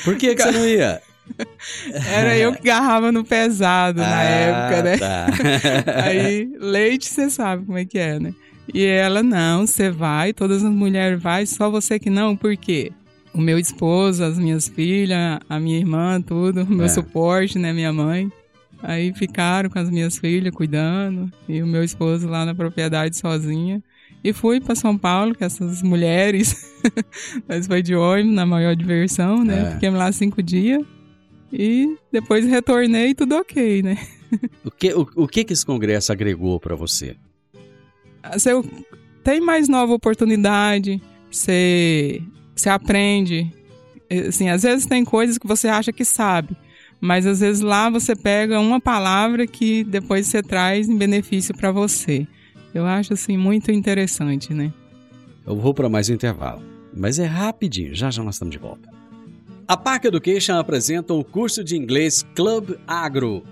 Por 0.03 0.17
que, 0.17 0.35
que 0.35 0.41
você 0.41 0.51
não 0.51 0.67
ia? 0.67 1.01
Era 2.11 2.37
eu 2.37 2.53
que 2.53 2.63
garrava 2.63 3.11
no 3.11 3.23
pesado 3.23 3.99
na 4.01 4.19
Ah, 4.19 4.23
época, 4.23 4.83
né? 4.83 4.97
tá. 4.97 5.27
Aí, 6.05 6.51
leite, 6.59 7.05
você 7.07 7.29
sabe 7.29 7.65
como 7.65 7.77
é 7.77 7.85
que 7.85 7.97
é, 7.97 8.19
né? 8.19 8.33
E 8.73 8.85
ela, 8.85 9.23
não, 9.23 9.65
você 9.65 9.89
vai, 9.89 10.31
todas 10.33 10.63
as 10.63 10.71
mulheres 10.71 11.21
vai, 11.21 11.45
só 11.45 11.69
você 11.69 11.97
que 11.99 12.09
não, 12.09 12.35
por 12.35 12.55
quê? 12.55 12.91
O 13.33 13.39
meu 13.41 13.57
esposo, 13.57 14.23
as 14.23 14.37
minhas 14.37 14.67
filhas, 14.67 15.39
a 15.49 15.59
minha 15.59 15.77
irmã, 15.77 16.21
tudo, 16.21 16.63
o 16.63 16.69
meu 16.69 16.85
É. 16.85 16.89
suporte, 16.89 17.57
né, 17.57 17.73
minha 17.73 17.91
mãe. 17.93 18.31
Aí 18.81 19.13
ficaram 19.13 19.69
com 19.69 19.77
as 19.79 19.89
minhas 19.89 20.17
filhas 20.17 20.53
cuidando, 20.53 21.29
e 21.47 21.61
o 21.61 21.67
meu 21.67 21.83
esposo 21.83 22.27
lá 22.27 22.45
na 22.45 22.55
propriedade 22.55 23.17
sozinha. 23.17 23.81
E 24.23 24.33
fui 24.33 24.59
para 24.59 24.75
São 24.75 24.97
Paulo 24.97 25.33
com 25.35 25.43
essas 25.45 25.81
mulheres. 25.81 26.65
Nós 27.47 27.67
foi 27.67 27.81
de 27.81 27.95
ônibus, 27.95 28.33
na 28.35 28.45
maior 28.45 28.75
diversão, 28.75 29.43
né? 29.43 29.67
É. 29.69 29.71
Fiquemos 29.73 29.97
lá 29.99 30.11
cinco 30.11 30.41
dias. 30.43 30.81
E 31.51 31.97
depois 32.11 32.45
retornei 32.45 33.13
tudo 33.13 33.35
ok, 33.35 33.81
né? 33.81 33.97
O 34.63 34.69
que, 34.69 34.93
o, 34.93 35.07
o 35.15 35.27
que 35.27 35.43
que 35.43 35.53
esse 35.53 35.65
congresso 35.65 36.11
agregou 36.11 36.59
para 36.59 36.75
você? 36.75 37.15
você 38.33 38.51
tem 39.23 39.39
mais 39.39 39.67
nova 39.67 39.93
oportunidade, 39.93 41.01
você, 41.31 42.21
você 42.55 42.69
aprende. 42.69 43.51
Assim, 44.27 44.49
às 44.49 44.63
vezes 44.63 44.85
tem 44.85 45.05
coisas 45.05 45.37
que 45.37 45.47
você 45.47 45.67
acha 45.67 45.91
que 45.91 46.03
sabe, 46.03 46.55
mas 46.99 47.25
às 47.25 47.39
vezes 47.39 47.61
lá 47.61 47.89
você 47.89 48.15
pega 48.15 48.59
uma 48.59 48.79
palavra 48.79 49.45
que 49.47 49.83
depois 49.83 50.27
você 50.27 50.41
traz 50.41 50.89
em 50.89 50.97
benefício 50.97 51.55
para 51.55 51.71
você. 51.71 52.27
Eu 52.73 52.85
acho 52.85 53.13
assim 53.13 53.37
muito 53.37 53.71
interessante, 53.71 54.53
né? 54.53 54.73
Eu 55.45 55.55
vou 55.55 55.73
para 55.73 55.89
mais 55.89 56.09
um 56.09 56.13
intervalo, 56.13 56.61
mas 56.93 57.17
é 57.17 57.25
rapidinho, 57.25 57.95
já 57.95 58.11
já 58.11 58.23
nós 58.23 58.35
estamos 58.35 58.51
de 58.51 58.59
volta. 58.59 58.98
A 59.69 59.77
Park 59.77 60.05
Education 60.05 60.55
apresenta 60.55 61.13
o 61.13 61.23
curso 61.23 61.63
de 61.63 61.77
inglês 61.77 62.25
Club 62.33 62.71
Agro. 62.87 63.43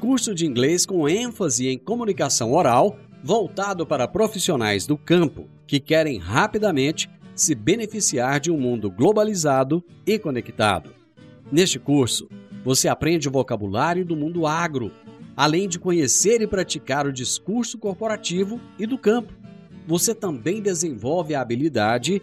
Curso 0.00 0.34
de 0.34 0.46
inglês 0.46 0.86
com 0.86 1.06
ênfase 1.06 1.68
em 1.68 1.76
comunicação 1.76 2.54
oral, 2.54 2.96
voltado 3.22 3.86
para 3.86 4.08
profissionais 4.08 4.86
do 4.86 4.96
campo 4.96 5.46
que 5.66 5.78
querem 5.78 6.16
rapidamente 6.16 7.10
se 7.34 7.54
beneficiar 7.54 8.40
de 8.40 8.50
um 8.50 8.58
mundo 8.58 8.90
globalizado 8.90 9.84
e 10.06 10.18
conectado. 10.18 10.94
Neste 11.52 11.78
curso, 11.78 12.30
Você 12.64 12.88
aprende 12.88 13.28
o 13.28 13.32
vocabulário 13.32 14.06
do 14.06 14.16
mundo 14.16 14.46
agro, 14.46 14.90
além 15.36 15.68
de 15.68 15.78
conhecer 15.78 16.40
e 16.40 16.46
praticar 16.46 17.06
o 17.06 17.12
discurso 17.12 17.76
corporativo 17.76 18.58
e 18.78 18.86
do 18.86 18.96
campo. 18.96 19.34
Você 19.86 20.14
também 20.14 20.62
desenvolve 20.62 21.34
a 21.34 21.42
habilidade 21.42 22.22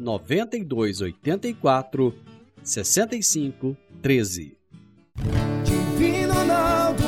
99284 0.00 2.14
6513 2.62 4.56
Divino 5.64 6.32
Ronaldo, 6.32 7.04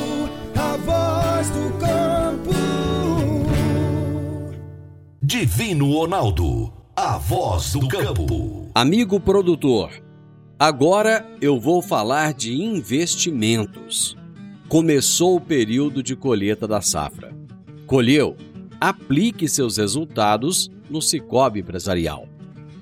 a 0.54 0.76
voz 0.76 1.48
do 1.50 1.72
campo. 1.78 2.52
Divino 5.22 5.92
Ronaldo, 5.92 6.70
a 6.94 7.16
voz 7.16 7.72
do 7.72 7.88
campo. 7.88 8.68
Amigo 8.74 9.18
produtor, 9.18 9.90
agora 10.58 11.26
eu 11.40 11.58
vou 11.58 11.80
falar 11.80 12.34
de 12.34 12.52
investimentos. 12.52 14.14
Começou 14.68 15.36
o 15.36 15.40
período 15.40 16.02
de 16.02 16.14
colheita 16.14 16.68
da 16.68 16.82
safra. 16.82 17.34
Colheu? 17.86 18.36
Aplique 18.80 19.48
seus 19.48 19.78
resultados 19.78 20.70
no 20.90 21.00
Cicobi 21.00 21.60
Empresarial. 21.60 22.28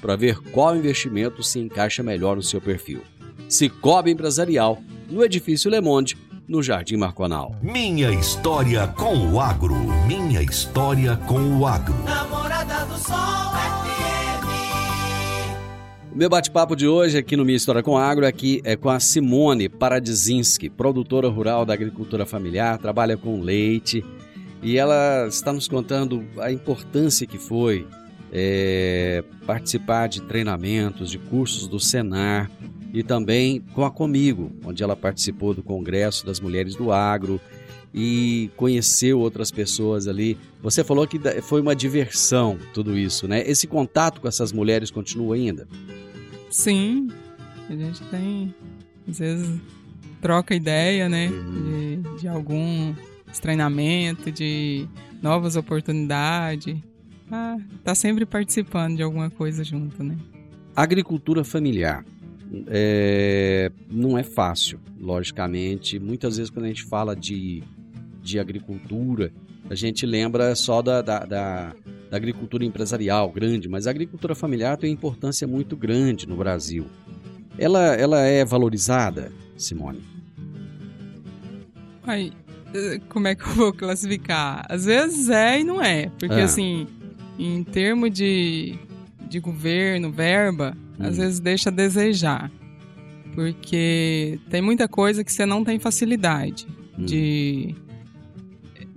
para 0.00 0.16
ver 0.16 0.38
qual 0.50 0.76
investimento 0.76 1.42
se 1.42 1.58
encaixa 1.58 2.02
melhor 2.02 2.36
no 2.36 2.42
seu 2.42 2.60
perfil. 2.60 3.02
Cicobi 3.48 4.10
Empresarial, 4.10 4.78
no 5.08 5.24
Edifício 5.24 5.70
Le 5.70 5.80
Monde, 5.80 6.16
no 6.48 6.62
Jardim 6.62 6.96
Marconal. 6.96 7.54
Minha 7.62 8.10
história 8.10 8.88
com 8.88 9.32
o 9.32 9.40
agro. 9.40 9.76
Minha 10.06 10.42
história 10.42 11.16
com 11.16 11.58
o 11.58 11.66
agro. 11.66 11.94
Namorada 12.04 12.84
do 12.86 12.98
Sol 12.98 13.14
FM. 13.14 14.46
O 16.12 16.16
meu 16.18 16.28
bate-papo 16.28 16.74
de 16.74 16.88
hoje 16.88 17.16
aqui 17.18 17.36
no 17.36 17.44
Minha 17.44 17.56
História 17.56 17.84
com 17.84 17.96
Agro 17.96 18.26
aqui 18.26 18.60
é 18.64 18.74
com 18.74 18.90
a 18.90 18.98
Simone 18.98 19.68
Paradzinski, 19.68 20.68
produtora 20.68 21.28
rural 21.28 21.64
da 21.64 21.72
agricultura 21.72 22.26
familiar, 22.26 22.78
trabalha 22.78 23.16
com 23.16 23.40
leite 23.40 24.04
e 24.60 24.76
ela 24.76 25.28
está 25.28 25.52
nos 25.52 25.68
contando 25.68 26.24
a 26.38 26.50
importância 26.50 27.26
que 27.28 27.38
foi 27.38 27.86
é, 28.32 29.24
participar 29.46 30.08
de 30.08 30.22
treinamentos, 30.22 31.10
de 31.10 31.18
cursos 31.18 31.66
do 31.66 31.80
Senar 31.80 32.50
e 32.92 33.02
também 33.02 33.60
com 33.74 33.84
a 33.84 33.90
Comigo, 33.90 34.52
onde 34.64 34.82
ela 34.82 34.96
participou 34.96 35.54
do 35.54 35.62
Congresso 35.62 36.26
das 36.26 36.40
Mulheres 36.40 36.74
do 36.74 36.92
Agro 36.92 37.40
e 37.92 38.50
conheceu 38.56 39.18
outras 39.18 39.50
pessoas 39.50 40.06
ali. 40.06 40.38
Você 40.62 40.84
falou 40.84 41.06
que 41.06 41.18
foi 41.42 41.60
uma 41.60 41.74
diversão 41.74 42.58
tudo 42.72 42.96
isso, 42.96 43.26
né? 43.26 43.42
Esse 43.46 43.66
contato 43.66 44.20
com 44.20 44.28
essas 44.28 44.52
mulheres 44.52 44.90
continua 44.90 45.34
ainda? 45.34 45.66
Sim, 46.50 47.08
a 47.68 47.72
gente 47.72 48.02
tem, 48.04 48.54
às 49.08 49.18
vezes, 49.18 49.60
troca 50.20 50.54
ideia, 50.54 51.08
né? 51.08 51.28
Uhum. 51.28 52.02
De, 52.02 52.20
de 52.20 52.28
algum 52.28 52.94
treinamento, 53.40 54.30
de 54.30 54.86
novas 55.22 55.56
oportunidades. 55.56 56.76
Ah, 57.30 57.56
tá 57.84 57.94
sempre 57.94 58.26
participando 58.26 58.96
de 58.96 59.02
alguma 59.02 59.30
coisa 59.30 59.62
junto, 59.62 60.02
né? 60.02 60.16
Agricultura 60.74 61.44
familiar 61.44 62.04
é, 62.68 63.70
não 63.90 64.18
é 64.18 64.22
fácil, 64.22 64.80
logicamente. 65.00 65.98
Muitas 65.98 66.36
vezes 66.36 66.50
quando 66.50 66.64
a 66.64 66.68
gente 66.68 66.84
fala 66.84 67.14
de, 67.14 67.62
de 68.22 68.38
agricultura, 68.38 69.32
a 69.68 69.74
gente 69.74 70.04
lembra 70.04 70.54
só 70.54 70.82
da, 70.82 71.00
da, 71.02 71.20
da, 71.20 71.74
da 72.10 72.16
agricultura 72.16 72.64
empresarial 72.64 73.30
grande, 73.30 73.68
mas 73.68 73.86
a 73.86 73.90
agricultura 73.90 74.34
familiar 74.34 74.76
tem 74.76 74.90
uma 74.90 74.94
importância 74.94 75.46
muito 75.46 75.76
grande 75.76 76.26
no 76.28 76.36
Brasil. 76.36 76.86
Ela, 77.58 77.94
ela 77.94 78.20
é 78.22 78.44
valorizada, 78.44 79.30
Simone? 79.56 80.00
Ai, 82.04 82.32
eh, 82.74 83.00
como 83.08 83.28
é 83.28 83.34
que 83.34 83.42
eu 83.44 83.54
vou 83.54 83.72
classificar? 83.72 84.64
Às 84.68 84.86
vezes 84.86 85.28
é 85.28 85.60
e 85.60 85.64
não 85.64 85.80
é. 85.82 86.08
Porque, 86.18 86.34
É. 86.34 86.42
assim, 86.42 86.86
em 87.44 87.64
termos 87.64 88.10
de, 88.12 88.78
de 89.28 89.40
governo, 89.40 90.10
verba, 90.10 90.76
Hum. 90.98 91.06
às 91.06 91.16
vezes 91.16 91.40
deixa 91.40 91.70
a 91.70 91.72
desejar. 91.72 92.50
Porque 93.34 94.38
tem 94.50 94.60
muita 94.60 94.88
coisa 94.88 95.22
que 95.24 95.32
você 95.32 95.46
não 95.46 95.64
tem 95.64 95.78
facilidade 95.78 96.66
Hum. 96.98 97.04
de, 97.04 97.74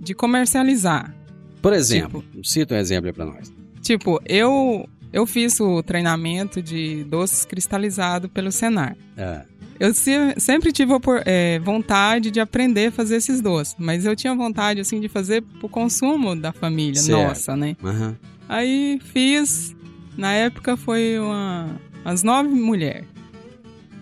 de 0.00 0.14
comercializar. 0.14 1.14
Por 1.62 1.72
exemplo, 1.72 2.22
cita 2.42 2.74
um 2.74 2.78
exemplo 2.78 3.06
aí 3.06 3.12
pra 3.12 3.24
nós. 3.24 3.52
Tipo, 3.80 4.20
eu, 4.26 4.88
eu 5.12 5.24
fiz 5.24 5.58
o 5.60 5.82
treinamento 5.82 6.60
de 6.60 7.04
doces 7.04 7.44
cristalizados 7.44 8.30
pelo 8.30 8.50
Senar. 8.52 8.96
É. 9.16 9.42
Eu 9.80 9.92
se- 9.94 10.34
sempre 10.38 10.72
tive 10.72 10.92
é, 11.24 11.58
vontade 11.60 12.30
de 12.30 12.38
aprender 12.38 12.86
a 12.88 12.92
fazer 12.92 13.16
esses 13.16 13.40
doces, 13.40 13.74
mas 13.78 14.04
eu 14.04 14.14
tinha 14.14 14.34
vontade 14.34 14.80
assim 14.80 15.00
de 15.00 15.08
fazer 15.08 15.42
pro 15.58 15.68
consumo 15.68 16.36
da 16.36 16.52
família 16.52 17.00
Certo. 17.00 17.28
nossa, 17.28 17.56
né? 17.56 17.76
Aham. 17.82 18.16
Aí 18.54 19.00
fiz, 19.12 19.74
na 20.16 20.32
época 20.32 20.76
foi 20.76 21.18
uma, 21.18 21.74
umas 22.04 22.22
nove 22.22 22.50
mulheres. 22.50 23.04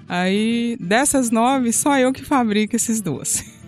Aí 0.06 0.76
dessas 0.78 1.30
nove, 1.30 1.72
só 1.72 1.98
eu 1.98 2.12
que 2.12 2.22
fabrico 2.22 2.76
esses 2.76 3.00
doces. 3.00 3.50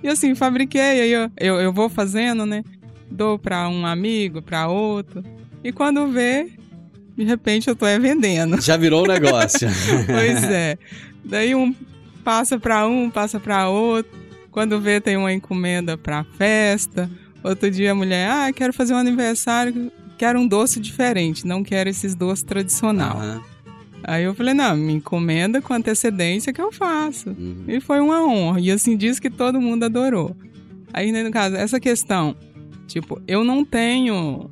E 0.00 0.06
assim, 0.06 0.32
fabriquei, 0.32 0.80
aí 0.80 1.10
eu, 1.10 1.28
eu, 1.36 1.56
eu 1.56 1.72
vou 1.72 1.88
fazendo, 1.88 2.46
né? 2.46 2.62
Dou 3.10 3.36
pra 3.36 3.68
um 3.68 3.84
amigo, 3.84 4.40
pra 4.40 4.68
outro. 4.68 5.24
E 5.64 5.72
quando 5.72 6.06
vê, 6.06 6.52
de 7.16 7.24
repente 7.24 7.66
eu 7.66 7.74
tô 7.74 7.84
é 7.84 7.98
vendendo. 7.98 8.60
Já 8.60 8.76
virou 8.76 9.02
um 9.02 9.08
negócio. 9.08 9.66
Pois 10.06 10.44
é. 10.44 10.78
Daí 11.24 11.52
um 11.52 11.74
passa 12.22 12.60
pra 12.60 12.86
um, 12.86 13.10
passa 13.10 13.40
pra 13.40 13.68
outro. 13.68 14.12
Quando 14.52 14.80
vê, 14.80 15.00
tem 15.00 15.16
uma 15.16 15.32
encomenda 15.32 15.98
pra 15.98 16.22
festa. 16.22 17.10
Outro 17.42 17.68
dia 17.68 17.90
a 17.90 17.94
mulher, 17.94 18.30
ah, 18.30 18.52
quero 18.52 18.72
fazer 18.72 18.94
um 18.94 18.98
aniversário, 18.98 19.90
quero 20.18 20.38
um 20.38 20.46
doce 20.46 20.78
diferente, 20.80 21.46
não 21.46 21.62
quero 21.62 21.88
esses 21.88 22.14
doces 22.14 22.42
tradicional. 22.42 23.16
Aham. 23.18 23.42
Aí 24.04 24.24
eu 24.24 24.34
falei, 24.34 24.54
não, 24.54 24.76
me 24.76 24.92
encomenda 24.94 25.60
com 25.60 25.74
antecedência 25.74 26.52
que 26.52 26.60
eu 26.60 26.70
faço. 26.72 27.30
Uhum. 27.30 27.64
E 27.66 27.80
foi 27.80 28.00
uma 28.00 28.24
honra. 28.24 28.60
E 28.60 28.70
assim, 28.70 28.96
diz 28.96 29.18
que 29.18 29.28
todo 29.28 29.60
mundo 29.60 29.84
adorou. 29.84 30.36
Aí, 30.92 31.10
né, 31.12 31.22
no 31.22 31.30
caso, 31.30 31.56
essa 31.56 31.80
questão, 31.80 32.36
tipo, 32.86 33.20
eu 33.26 33.42
não 33.42 33.64
tenho 33.64 34.48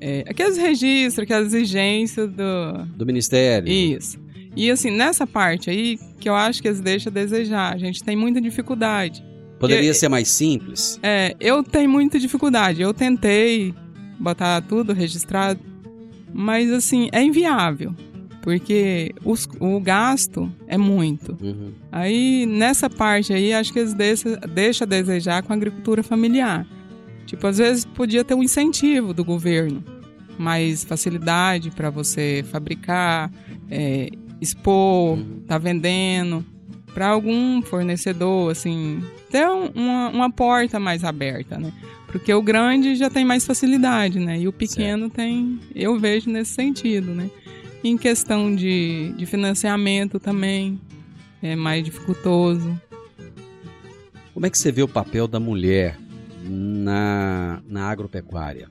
é, 0.00 0.24
aqueles 0.28 0.56
registros, 0.56 1.22
aquelas 1.24 1.52
exigências 1.52 2.30
do, 2.30 2.84
Do 2.96 3.04
Ministério. 3.04 3.68
isso. 3.70 4.18
E 4.56 4.70
assim, 4.70 4.90
nessa 4.90 5.26
parte 5.26 5.68
aí, 5.70 5.98
que 6.18 6.28
eu 6.28 6.34
acho 6.34 6.60
que 6.62 6.66
eles 6.68 6.80
deixam 6.80 7.10
a 7.10 7.14
desejar. 7.14 7.74
A 7.74 7.78
gente 7.78 8.02
tem 8.02 8.16
muita 8.16 8.40
dificuldade. 8.40 9.22
Poderia 9.60 9.90
Eu- 9.90 9.94
ser 9.94 10.08
mais 10.08 10.28
simples. 10.28 10.98
É, 11.02 11.36
eu 11.38 11.62
tenho 11.62 11.90
muita 11.90 12.18
dificuldade. 12.18 12.80
Eu 12.80 12.94
tentei 12.94 13.74
botar 14.18 14.60
tudo 14.62 14.92
registrado, 14.92 15.60
mas 16.32 16.70
assim, 16.72 17.08
é 17.12 17.22
inviável. 17.22 17.94
Porque 18.42 19.12
os- 19.24 19.48
o 19.60 19.78
gasto 19.80 20.50
é 20.66 20.78
muito. 20.78 21.36
Uhum. 21.42 21.72
Aí, 21.92 22.46
nessa 22.46 22.88
parte 22.88 23.32
aí, 23.32 23.52
acho 23.52 23.72
que 23.72 23.78
eles 23.78 23.92
deixam, 23.94 24.32
deixam 24.54 24.86
a 24.86 24.88
desejar 24.88 25.42
com 25.42 25.52
a 25.52 25.56
agricultura 25.56 26.02
familiar. 26.02 26.66
Tipo, 27.26 27.46
às 27.46 27.58
vezes 27.58 27.84
podia 27.84 28.24
ter 28.24 28.34
um 28.34 28.42
incentivo 28.42 29.12
do 29.12 29.22
governo, 29.24 29.84
mais 30.38 30.82
facilidade 30.84 31.70
para 31.70 31.90
você 31.90 32.42
fabricar, 32.50 33.30
é, 33.70 34.08
expor, 34.40 35.18
Uhum. 35.18 35.42
tá 35.46 35.58
vendendo. 35.58 36.44
para 36.94 37.08
algum 37.10 37.62
fornecedor, 37.62 38.50
assim, 38.50 39.00
ter 39.30 39.46
um- 39.48 39.70
uma, 39.72 40.08
uma 40.08 40.30
porta 40.32 40.80
mais 40.80 41.04
aberta, 41.04 41.56
né? 41.56 41.72
Porque 42.08 42.32
o 42.32 42.42
grande 42.42 42.96
já 42.96 43.10
tem 43.10 43.24
mais 43.24 43.44
facilidade, 43.44 44.18
né? 44.18 44.40
E 44.40 44.48
o 44.48 44.52
pequeno 44.52 45.10
tem, 45.10 45.60
eu 45.74 45.98
vejo 45.98 46.30
nesse 46.30 46.52
sentido, 46.52 47.14
né? 47.14 47.30
Em 47.84 47.96
questão 47.96 48.54
de, 48.54 49.12
de 49.16 49.26
financiamento 49.26 50.18
também, 50.18 50.80
é 51.42 51.54
mais 51.54 51.84
dificultoso. 51.84 52.80
Como 54.32 54.46
é 54.46 54.50
que 54.50 54.58
você 54.58 54.72
vê 54.72 54.82
o 54.82 54.88
papel 54.88 55.28
da 55.28 55.38
mulher 55.38 55.98
na, 56.44 57.60
na 57.68 57.88
agropecuária? 57.88 58.70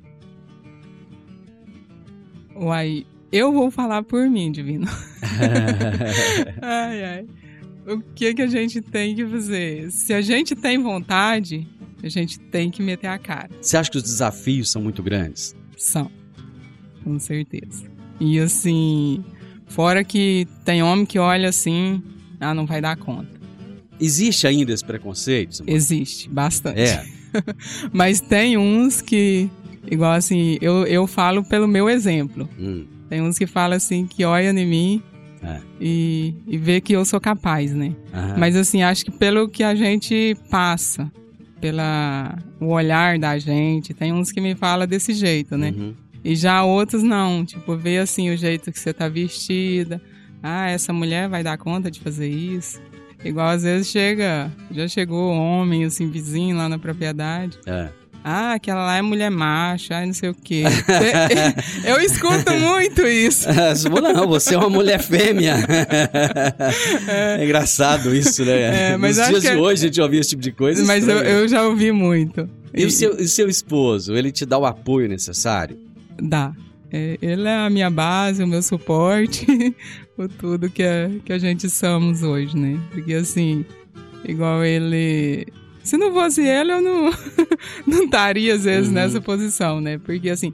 Uai, 2.56 3.06
eu 3.32 3.54
vou 3.54 3.70
falar 3.70 4.02
por 4.02 4.28
mim, 4.30 4.52
Divino. 4.52 4.88
ai, 6.62 7.04
ai. 7.04 7.26
O 7.86 8.02
que 8.16 8.34
que 8.34 8.42
a 8.42 8.48
gente 8.48 8.82
tem 8.82 9.16
que 9.16 9.26
fazer? 9.26 9.92
Se 9.92 10.14
a 10.14 10.22
gente 10.22 10.56
tem 10.56 10.82
vontade, 10.82 11.68
a 12.04 12.10
gente 12.10 12.40
tem 12.40 12.70
que 12.70 12.82
meter 12.82 13.08
a 13.08 13.18
cara. 13.18 13.50
Você 13.62 13.76
acha 13.78 13.90
que 13.90 13.98
os 13.98 14.04
desafios 14.04 14.70
são 14.70 14.82
muito 14.82 15.02
grandes? 15.02 15.56
São. 15.78 16.12
Com 17.04 17.18
certeza. 17.20 17.86
E 18.20 18.40
assim, 18.40 19.24
fora 19.68 20.04
que 20.04 20.48
tem 20.66 20.82
homem 20.84 21.06
que 21.06 21.18
olha 21.20 21.50
assim, 21.50 22.02
ah, 22.40 22.54
não 22.54 22.66
vai 22.66 22.82
dar 22.82 22.96
conta. 22.98 23.30
Existe 24.00 24.46
ainda 24.48 24.72
esse 24.74 24.84
preconceito? 24.86 25.56
Simone? 25.58 25.76
Existe, 25.76 26.30
bastante. 26.30 26.80
É. 26.82 27.06
Mas 27.92 28.20
tem 28.20 28.58
uns 28.58 29.02
que, 29.02 29.50
igual 29.90 30.12
assim, 30.14 30.58
eu, 30.62 30.86
eu 30.86 31.08
falo 31.08 31.44
pelo 31.44 31.68
meu 31.68 31.90
exemplo. 31.90 32.48
Hum, 32.60 32.86
Tem 33.10 33.22
uns 33.22 33.38
que 33.38 33.48
falam 33.48 33.76
assim, 33.78 34.06
que 34.06 34.24
olham 34.24 34.56
em 34.58 34.66
mim 34.68 35.04
É. 35.42 35.60
e, 35.82 36.34
e 36.48 36.58
vê 36.58 36.80
que 36.82 36.94
eu 36.94 37.04
sou 37.06 37.20
capaz, 37.20 37.74
né? 37.74 37.96
aham. 38.14 38.36
Mas 38.38 38.56
assim, 38.56 38.84
acho 38.84 39.04
que 39.06 39.12
pelo 39.12 39.48
que 39.50 39.64
a 39.64 39.74
gente 39.76 40.36
passa, 40.50 41.12
pela 41.60 42.38
o 42.60 42.68
olhar 42.68 43.18
da 43.20 43.38
gente, 43.38 43.94
tem 43.94 44.14
uns 44.14 44.32
que 44.32 44.42
me 44.42 44.56
falam 44.56 44.88
desse 44.88 45.14
jeito, 45.14 45.58
né? 45.58 45.74
Uhum. 45.76 45.94
E 46.24 46.36
já 46.36 46.64
outros 46.64 47.04
não, 47.04 47.46
tipo, 47.46 47.76
vê 47.76 48.00
assim 48.00 48.30
o 48.30 48.38
jeito 48.38 48.72
que 48.72 48.80
você 48.80 48.94
tá 48.94 49.08
vestida. 49.08 50.02
Ah, 50.42 50.70
essa 50.70 50.92
mulher 50.92 51.30
vai 51.30 51.44
dar 51.44 51.58
conta 51.58 51.90
de 51.90 52.00
fazer 52.00 52.30
isso. 52.30 52.82
Igual 53.24 53.48
às 53.50 53.64
vezes 53.64 53.88
chega, 53.88 54.52
já 54.72 54.88
chegou 54.88 55.34
homem, 55.34 55.84
assim, 55.86 56.10
vizinho 56.10 56.58
lá 56.58 56.70
na 56.70 56.78
propriedade. 56.78 57.58
É. 57.66 57.90
Ah, 58.30 58.56
aquela 58.56 58.86
lá 58.86 58.98
é 58.98 59.02
mulher 59.02 59.32
macha, 59.32 60.06
não 60.06 60.12
sei 60.12 60.28
o 60.28 60.34
quê. 60.34 60.64
Eu 61.86 62.02
escuto 62.02 62.54
muito 62.56 63.08
isso. 63.08 63.48
Simone, 63.78 64.12
não, 64.12 64.28
você 64.28 64.54
é 64.54 64.58
uma 64.58 64.70
mulher 64.70 65.02
fêmea. 65.02 65.56
É, 67.08 67.42
engraçado 67.42 68.14
isso, 68.14 68.44
né? 68.44 68.92
É, 68.92 68.98
Nos 68.98 69.16
dias 69.16 69.42
de 69.42 69.48
é- 69.48 69.56
hoje 69.56 69.86
a 69.86 69.88
gente 69.88 70.02
ouvia 70.02 70.20
esse 70.20 70.32
tipo 70.32 70.42
de 70.42 70.52
coisa. 70.52 70.84
Mas 70.84 71.08
eu, 71.08 71.20
eu 71.20 71.48
já 71.48 71.64
ouvi 71.64 71.94
muito. 71.94 72.50
E 72.74 72.86
o 72.86 72.92
seu, 72.92 73.18
e 73.18 73.24
o 73.24 73.28
seu 73.30 73.48
esposo, 73.48 74.14
ele 74.14 74.30
te 74.30 74.46
dá 74.46 74.58
o 74.58 74.66
apoio 74.66 75.08
necessário? 75.08 75.80
Dá. 76.22 76.52
É, 76.92 77.18
ele 77.22 77.48
é 77.48 77.56
a 77.56 77.70
minha 77.70 77.90
base, 77.90 78.44
o 78.44 78.48
meu 78.48 78.62
suporte, 78.62 79.46
o 80.20 80.28
tudo 80.28 80.70
que 80.70 80.84
a, 80.84 81.10
que 81.24 81.32
a 81.32 81.38
gente 81.38 81.70
somos 81.70 82.24
hoje, 82.24 82.58
né? 82.58 82.78
Porque 82.92 83.14
assim, 83.14 83.64
igual 84.26 84.66
ele. 84.66 85.48
Se 85.88 85.98
não 85.98 86.12
fosse 86.12 86.42
ele, 86.42 86.74
eu 86.74 86.82
não, 86.82 87.12
não 87.88 88.04
estaria, 88.04 88.54
às 88.56 88.66
vezes, 88.66 88.90
Uhum. 88.90 88.96
nessa 88.96 89.22
posição, 89.22 89.80
né? 89.80 89.98
Porque 89.98 90.30
assim, 90.30 90.52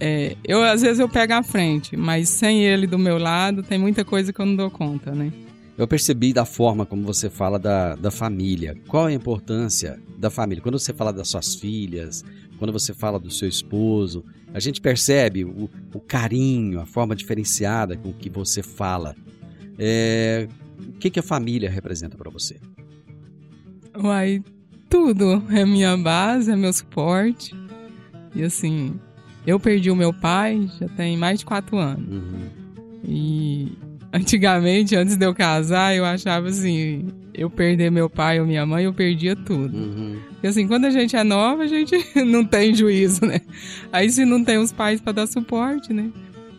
é, 0.00 0.36
eu 0.42 0.62
às 0.62 0.80
vezes 0.80 0.98
eu 0.98 1.08
pego 1.08 1.34
a 1.34 1.42
frente, 1.42 1.96
mas 1.96 2.30
sem 2.30 2.64
ele 2.64 2.86
do 2.86 2.98
meu 2.98 3.18
lado, 3.18 3.62
tem 3.62 3.78
muita 3.78 4.04
coisa 4.04 4.32
que 4.32 4.40
eu 4.40 4.46
não 4.46 4.56
dou 4.56 4.70
conta, 4.70 5.12
né? 5.14 5.30
Eu 5.76 5.86
percebi 5.86 6.32
da 6.32 6.44
forma 6.44 6.86
como 6.86 7.02
você 7.02 7.28
fala 7.28 7.58
da, 7.58 7.94
da 7.94 8.10
família. 8.10 8.74
Qual 8.88 9.06
a 9.06 9.12
importância 9.12 9.98
da 10.18 10.30
família? 10.30 10.62
Quando 10.62 10.78
você 10.78 10.92
fala 10.94 11.12
das 11.12 11.28
suas 11.28 11.54
filhas, 11.54 12.24
quando 12.58 12.72
você 12.72 12.92
fala 12.94 13.18
do 13.18 13.30
seu 13.30 13.48
esposo, 13.48 14.24
a 14.52 14.60
gente 14.60 14.80
percebe 14.80 15.44
o, 15.44 15.68
o 15.94 16.00
carinho, 16.00 16.80
a 16.80 16.86
forma 16.86 17.14
diferenciada 17.14 17.96
com 17.96 18.12
que 18.12 18.28
você 18.28 18.62
fala. 18.62 19.14
É, 19.78 20.48
o 20.88 20.92
que, 20.98 21.08
que 21.10 21.18
a 21.20 21.22
família 21.22 21.70
representa 21.70 22.16
para 22.16 22.30
você? 22.30 22.56
Uai, 23.96 24.42
tudo. 24.90 25.42
É 25.50 25.64
minha 25.64 25.96
base, 25.96 26.50
é 26.50 26.56
meu 26.56 26.72
suporte. 26.72 27.54
E 28.34 28.42
assim, 28.42 28.98
eu 29.46 29.58
perdi 29.58 29.90
o 29.90 29.96
meu 29.96 30.12
pai 30.12 30.68
já 30.78 30.88
tem 30.88 31.16
mais 31.16 31.38
de 31.38 31.46
quatro 31.46 31.78
anos. 31.78 32.08
Uhum. 32.12 32.48
E 33.04 33.72
antigamente, 34.12 34.94
antes 34.96 35.16
de 35.16 35.24
eu 35.24 35.34
casar, 35.34 35.94
eu 35.96 36.04
achava 36.04 36.48
assim, 36.48 37.08
eu 37.32 37.48
perder 37.48 37.90
meu 37.90 38.10
pai 38.10 38.40
ou 38.40 38.46
minha 38.46 38.66
mãe, 38.66 38.84
eu 38.84 38.92
perdia 38.92 39.34
tudo. 39.34 39.76
Uhum. 39.76 40.18
E 40.42 40.46
assim, 40.46 40.66
quando 40.66 40.84
a 40.84 40.90
gente 40.90 41.16
é 41.16 41.24
nova, 41.24 41.62
a 41.62 41.66
gente 41.66 41.94
não 42.26 42.44
tem 42.44 42.74
juízo, 42.74 43.24
né? 43.24 43.40
Aí 43.92 44.10
se 44.10 44.24
não 44.24 44.44
tem 44.44 44.58
os 44.58 44.72
pais 44.72 45.00
para 45.00 45.12
dar 45.12 45.26
suporte, 45.26 45.92
né? 45.92 46.10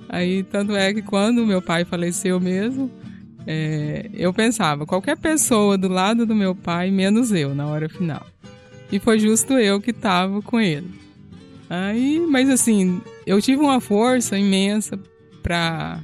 Aí 0.09 0.43
tanto 0.43 0.75
é 0.75 0.93
que 0.93 1.01
quando 1.01 1.45
meu 1.45 1.61
pai 1.61 1.85
faleceu 1.85 2.39
mesmo, 2.39 2.91
é, 3.45 4.09
eu 4.13 4.33
pensava, 4.33 4.85
qualquer 4.85 5.17
pessoa 5.17 5.77
do 5.77 5.87
lado 5.87 6.25
do 6.25 6.35
meu 6.35 6.55
pai, 6.55 6.91
menos 6.91 7.31
eu, 7.31 7.55
na 7.55 7.67
hora 7.67 7.89
final. 7.89 8.25
E 8.91 8.99
foi 8.99 9.19
justo 9.19 9.53
eu 9.53 9.79
que 9.79 9.93
tava 9.93 10.41
com 10.41 10.59
ele. 10.59 10.89
Aí, 11.69 12.19
mas 12.19 12.49
assim, 12.49 13.01
eu 13.25 13.41
tive 13.41 13.61
uma 13.61 13.79
força 13.79 14.37
imensa 14.37 14.99
pra, 15.41 16.03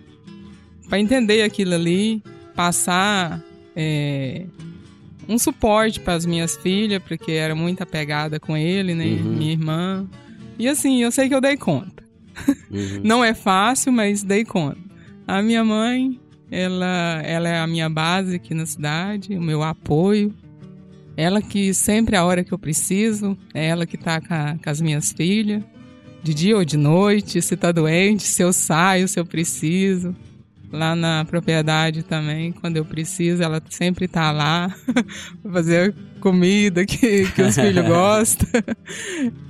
pra 0.88 1.00
entender 1.00 1.44
aquilo 1.44 1.74
ali, 1.74 2.24
passar 2.56 3.44
é, 3.76 4.46
um 5.28 5.38
suporte 5.38 6.00
para 6.00 6.14
as 6.14 6.26
minhas 6.26 6.56
filhas, 6.56 7.04
porque 7.04 7.34
era 7.34 7.54
muito 7.54 7.84
apegada 7.84 8.40
com 8.40 8.56
ele, 8.56 8.96
né? 8.96 9.06
Uhum. 9.06 9.36
Minha 9.36 9.52
irmã. 9.52 10.08
E 10.58 10.68
assim, 10.68 11.04
eu 11.04 11.12
sei 11.12 11.28
que 11.28 11.36
eu 11.36 11.42
dei 11.42 11.58
conta. 11.58 12.04
Uhum. 12.72 13.02
Não 13.04 13.24
é 13.24 13.34
fácil, 13.34 13.92
mas 13.92 14.24
dei 14.24 14.46
conta. 14.46 14.80
A 15.28 15.42
minha 15.42 15.64
mãe, 15.64 16.18
ela, 16.50 17.22
ela 17.24 17.50
é 17.50 17.60
a 17.60 17.68
minha 17.68 17.90
base 17.90 18.36
aqui 18.36 18.54
na 18.54 18.66
cidade, 18.66 19.36
o 19.36 19.42
meu 19.42 19.64
apoio. 19.64 20.34
Ela 21.16 21.42
que 21.42 21.74
sempre, 21.74 22.16
a 22.16 22.24
hora 22.24 22.44
que 22.44 22.54
eu 22.54 22.60
preciso, 22.60 23.38
é 23.54 23.68
ela 23.68 23.86
que 23.86 23.98
tá 23.98 24.22
com, 24.22 24.60
com 24.64 24.70
as 24.70 24.80
minhas 24.80 25.12
filhas, 25.12 25.64
de 26.24 26.34
dia 26.34 26.58
ou 26.58 26.64
de 26.64 26.78
noite, 26.78 27.42
se 27.42 27.56
tá 27.56 27.72
doente, 27.72 28.24
se 28.24 28.44
eu 28.44 28.54
saio, 28.54 29.08
se 29.08 29.20
eu 29.20 29.26
preciso. 29.26 30.16
Lá 30.72 30.96
na 30.96 31.24
propriedade 31.24 32.04
também, 32.04 32.52
quando 32.52 32.76
eu 32.76 32.84
preciso, 32.84 33.42
ela 33.42 33.62
sempre 33.70 34.08
tá 34.08 34.32
lá 34.32 34.74
fazer 35.52 35.96
comida 36.28 36.86
que, 36.86 37.32
que 37.32 37.42
os 37.42 37.56
filhos 37.56 37.86
gostam. 37.88 38.48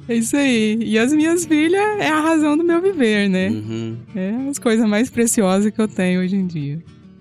É 0.08 0.16
isso 0.16 0.38
aí. 0.38 0.78
E 0.82 1.00
as 1.00 1.12
minhas 1.12 1.46
filhas 1.46 1.82
é 2.00 2.10
a 2.10 2.22
razão 2.22 2.56
do 2.56 2.64
meu 2.64 2.82
viver, 2.82 3.28
né? 3.28 3.50
Uhum. 3.50 3.98
É 4.16 4.50
as 4.50 4.60
coisas 4.60 4.88
mais 4.88 5.10
preciosas 5.10 5.72
que 5.72 5.82
eu 5.82 5.88
tenho 5.88 6.22
hoje 6.22 6.36
em 6.36 6.46
dia. 6.46 6.80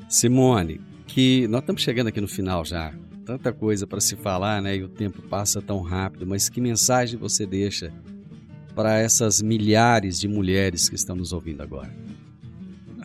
Simone, 0.08 0.80
que 1.06 1.48
nós 1.48 1.60
estamos 1.60 1.82
chegando 1.82 2.08
aqui 2.08 2.20
no 2.20 2.28
final 2.28 2.64
já. 2.64 2.92
Tanta 3.24 3.52
coisa 3.52 3.86
para 3.86 4.00
se 4.00 4.14
falar, 4.14 4.60
né? 4.60 4.76
E 4.76 4.82
o 4.82 4.88
tempo 4.88 5.22
passa 5.22 5.60
tão 5.62 5.80
rápido, 5.80 6.26
mas 6.26 6.48
que 6.48 6.60
mensagem 6.60 7.18
você 7.18 7.46
deixa 7.46 7.92
para 8.74 8.98
essas 8.98 9.40
milhares 9.40 10.20
de 10.20 10.28
mulheres 10.28 10.88
que 10.88 10.94
estão 10.94 11.16
nos 11.16 11.32
ouvindo 11.32 11.62
agora? 11.62 11.92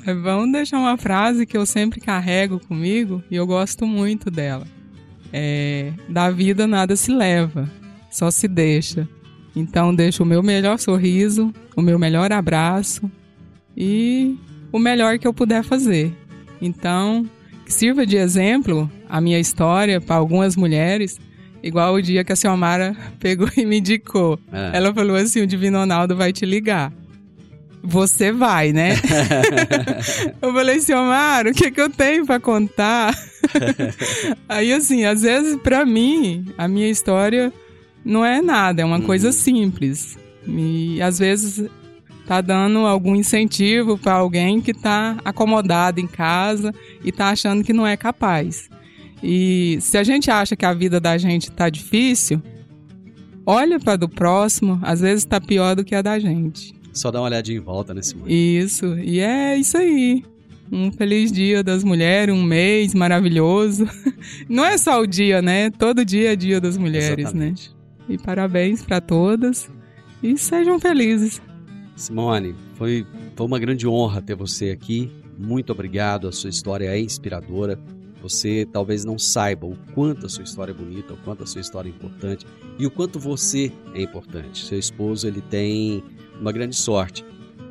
Vamos 0.06 0.52
deixar 0.52 0.80
uma 0.80 0.98
frase 0.98 1.46
que 1.46 1.58
eu 1.58 1.66
sempre 1.66 2.02
carrego 2.02 2.60
comigo 2.60 3.24
e 3.32 3.36
eu 3.36 3.48
gosto 3.48 3.88
muito 3.88 4.30
dela. 4.30 4.68
É, 5.34 5.94
da 6.10 6.30
vida 6.30 6.68
nada 6.68 6.96
se 6.96 7.12
leva, 7.12 7.70
só 8.10 8.30
se 8.30 8.48
deixa. 8.48 9.08
Então 9.56 9.94
deixo 9.94 10.24
o 10.24 10.26
meu 10.26 10.42
melhor 10.42 10.80
sorriso, 10.80 11.54
o 11.76 11.82
meu 11.82 12.00
melhor 12.00 12.32
abraço 12.32 13.10
e 13.76 14.38
o 14.72 14.80
melhor 14.80 15.18
que 15.20 15.28
eu 15.28 15.34
puder 15.34 15.64
fazer. 15.64 16.12
Então, 16.62 17.28
que 17.66 17.74
sirva 17.74 18.06
de 18.06 18.18
exemplo 18.18 18.90
a 19.10 19.20
minha 19.20 19.40
história 19.40 20.00
para 20.00 20.16
algumas 20.16 20.56
mulheres, 20.56 21.20
igual 21.64 21.96
o 21.96 22.02
dia 22.02 22.24
que 22.24 22.32
a 22.32 22.36
Ciomara 22.36 22.96
pegou 23.20 23.50
e 23.58 23.66
me 23.66 23.80
indicou. 23.80 24.40
Ah. 24.52 24.72
Ela 24.74 24.94
falou 24.94 25.16
assim: 25.16 25.42
o 25.42 25.48
Divino 25.48 25.80
Ronaldo 25.80 26.16
vai 26.16 26.32
te 26.32 26.46
ligar. 26.46 26.94
Você 27.84 28.32
vai, 28.32 28.72
né? 28.72 28.94
eu 30.42 30.54
falei 30.54 30.78
assim, 30.78 30.94
Omar, 30.94 31.48
o 31.48 31.54
que, 31.54 31.72
que 31.72 31.82
eu 31.82 31.90
tenho 31.90 32.26
pra 32.26 32.40
contar? 32.40 33.18
Aí, 34.48 34.72
assim, 34.72 35.04
às 35.06 35.24
vezes, 35.24 35.58
pra 35.62 35.84
mim, 35.86 36.46
a 36.58 36.68
minha 36.68 36.90
história 36.90 37.52
não 38.06 38.26
é 38.26 38.42
nada, 38.42 38.82
é 38.82 38.86
uma 38.86 39.02
coisa 39.02 39.32
simples. 39.32 40.18
E 40.48 41.02
às 41.02 41.20
vezes 41.20 41.70
tá 42.28 42.40
dando 42.42 42.80
algum 42.80 43.16
incentivo 43.16 43.98
pra 43.98 44.14
alguém 44.14 44.62
que 44.62 44.74
tá 44.74 45.18
acomodado 45.26 46.00
em 46.00 46.08
casa 46.08 46.74
e 47.04 47.12
tá 47.12 47.30
achando 47.30 47.64
que 47.64 47.74
não 47.74 47.86
é 47.86 47.98
capaz. 47.98 48.70
E 49.24 49.78
se 49.82 49.98
a 49.98 50.04
gente 50.04 50.32
acha 50.32 50.56
que 50.56 50.66
a 50.66 50.74
vida 50.74 51.00
da 51.00 51.18
gente 51.18 51.52
tá 51.52 51.70
difícil, 51.70 52.42
olha 53.46 53.80
para 53.80 53.98
do 53.98 54.10
próximo, 54.10 54.80
às 54.82 55.02
vezes 55.02 55.26
tá 55.26 55.40
pior 55.40 55.76
do 55.76 55.84
que 55.84 55.94
a 55.94 56.02
da 56.02 56.18
gente. 56.18 56.74
Só 56.94 57.12
dá 57.12 57.20
uma 57.20 57.28
olhadinha 57.28 57.58
em 57.58 57.62
volta, 57.62 57.94
né, 57.94 58.02
Simone? 58.02 58.32
Isso, 58.32 58.98
e 59.00 59.20
é 59.20 59.58
isso 59.58 59.78
aí. 59.78 60.24
Um 60.72 60.92
feliz 60.92 61.32
dia 61.32 61.64
das 61.64 61.84
mulheres, 61.84 62.34
um 62.34 62.44
mês 62.44 62.94
maravilhoso. 62.94 63.86
Não 64.48 64.64
é 64.64 64.78
só 64.78 65.02
o 65.02 65.08
dia, 65.08 65.42
né? 65.42 65.70
Todo 65.70 66.06
dia 66.06 66.34
é 66.34 66.36
dia 66.36 66.62
das 66.62 66.78
mulheres, 66.78 67.26
Exatamente. 67.26 67.70
né? 67.70 67.76
E 68.10 68.18
parabéns 68.18 68.84
para 68.84 69.00
todas 69.02 69.70
e 70.24 70.38
sejam 70.38 70.80
felizes. 70.80 71.42
Simone, 71.96 72.56
foi, 72.76 73.06
foi 73.36 73.46
uma 73.46 73.60
grande 73.60 73.88
honra 73.88 74.22
ter 74.22 74.36
você 74.36 74.70
aqui. 74.70 75.12
Muito 75.38 75.72
obrigado, 75.72 76.28
a 76.28 76.32
sua 76.32 76.50
história 76.50 76.88
é 76.88 77.00
inspiradora. 77.00 77.80
Você 78.22 78.68
talvez 78.72 79.04
não 79.04 79.18
saiba 79.18 79.66
o 79.66 79.76
quanto 79.94 80.26
a 80.28 80.30
sua 80.30 80.44
história 80.44 80.72
é 80.72 80.76
bonita, 80.76 81.14
o 81.14 81.18
quanto 81.18 81.44
a 81.44 81.48
sua 81.48 81.60
história 81.60 81.90
é 81.90 81.92
importante 81.92 82.46
e 82.78 82.86
o 82.86 82.92
quanto 82.92 83.20
você 83.20 83.72
é 83.96 84.02
importante. 84.02 84.64
Seu 84.66 84.78
esposo 84.78 85.28
ele 85.28 85.42
tem 85.42 86.04
uma 86.42 86.52
grande 86.52 86.76
sorte 86.76 87.24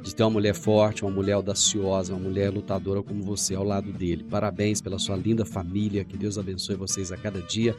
de 0.02 0.14
ter 0.14 0.22
uma 0.22 0.30
mulher 0.30 0.54
forte, 0.54 1.04
uma 1.04 1.10
mulher 1.10 1.34
audaciosa, 1.34 2.14
uma 2.14 2.20
mulher 2.22 2.50
lutadora 2.50 3.02
como 3.02 3.22
você 3.22 3.54
ao 3.54 3.64
lado 3.64 3.92
dele. 3.92 4.24
Parabéns 4.30 4.80
pela 4.80 4.98
sua 4.98 5.14
linda 5.14 5.44
família, 5.44 6.04
que 6.04 6.16
Deus 6.16 6.38
abençoe 6.38 6.74
vocês 6.74 7.12
a 7.12 7.18
cada 7.18 7.40
dia. 7.42 7.76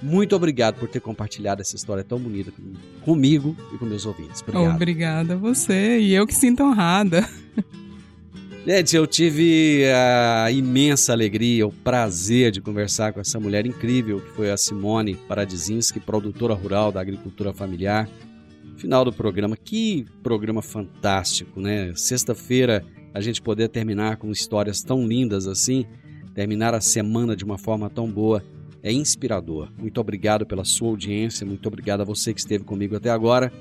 Muito 0.00 0.36
obrigado 0.36 0.76
por 0.78 0.88
ter 0.88 1.00
compartilhado 1.00 1.62
essa 1.62 1.74
história 1.74 2.04
tão 2.04 2.20
bonita 2.20 2.52
com- 2.52 2.74
comigo 3.04 3.56
e 3.74 3.78
com 3.78 3.86
meus 3.86 4.06
ouvintes. 4.06 4.40
Obrigado. 4.42 4.74
Obrigada 4.76 5.34
a 5.34 5.36
você 5.36 5.98
e 5.98 6.14
eu 6.14 6.26
que 6.28 6.34
sinto 6.34 6.62
honrada. 6.62 7.28
Gente, 8.66 8.96
eu 8.96 9.06
tive 9.06 9.82
a 9.92 10.50
imensa 10.50 11.12
alegria, 11.12 11.66
o 11.66 11.72
prazer 11.72 12.50
de 12.50 12.60
conversar 12.62 13.12
com 13.12 13.20
essa 13.20 13.38
mulher 13.38 13.66
incrível 13.66 14.20
que 14.20 14.30
foi 14.30 14.50
a 14.50 14.56
Simone 14.56 15.16
Paradizinski, 15.16 16.00
produtora 16.00 16.54
rural 16.54 16.90
da 16.90 17.00
agricultura 17.00 17.52
familiar. 17.52 18.08
Final 18.76 19.04
do 19.04 19.12
programa, 19.12 19.56
que 19.56 20.04
programa 20.22 20.60
fantástico, 20.62 21.60
né? 21.60 21.92
Sexta-feira 21.94 22.84
a 23.12 23.20
gente 23.20 23.40
poder 23.40 23.68
terminar 23.68 24.16
com 24.16 24.30
histórias 24.30 24.82
tão 24.82 25.06
lindas 25.06 25.46
assim, 25.46 25.86
terminar 26.34 26.74
a 26.74 26.80
semana 26.80 27.36
de 27.36 27.44
uma 27.44 27.56
forma 27.56 27.88
tão 27.88 28.10
boa, 28.10 28.42
é 28.82 28.92
inspirador. 28.92 29.70
Muito 29.78 30.00
obrigado 30.00 30.44
pela 30.44 30.64
sua 30.64 30.88
audiência, 30.88 31.46
muito 31.46 31.66
obrigado 31.66 32.00
a 32.00 32.04
você 32.04 32.34
que 32.34 32.40
esteve 32.40 32.64
comigo 32.64 32.96
até 32.96 33.10
agora. 33.10 33.52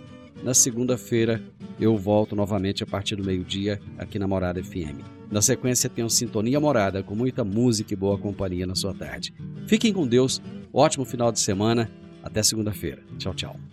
Na 0.44 0.54
segunda-feira 0.54 1.42
eu 1.80 1.96
volto 1.98 2.36
novamente 2.36 2.84
a 2.84 2.88
partir 2.88 3.16
do 3.16 3.24
meio-dia 3.24 3.80
aqui 3.98 4.18
na 4.18 4.28
Morada 4.28 4.62
FM. 4.62 5.00
Na 5.32 5.42
sequência 5.42 5.90
tem 5.90 6.04
o 6.04 6.10
Sintonia 6.10 6.60
Morada 6.60 7.02
com 7.02 7.16
muita 7.16 7.44
música 7.44 7.94
e 7.94 7.98
boa 7.98 8.18
companhia 8.18 8.66
na 8.66 8.76
sua 8.76 8.94
tarde. 8.94 9.34
Fiquem 9.68 9.94
com 9.94 10.08
Deus, 10.08 10.42
ótimo 10.74 11.06
final 11.06 11.32
de 11.32 11.40
semana, 11.40 11.90
até 12.22 12.44
segunda-feira. 12.44 13.02
Tchau, 13.18 13.34
tchau. 13.34 13.73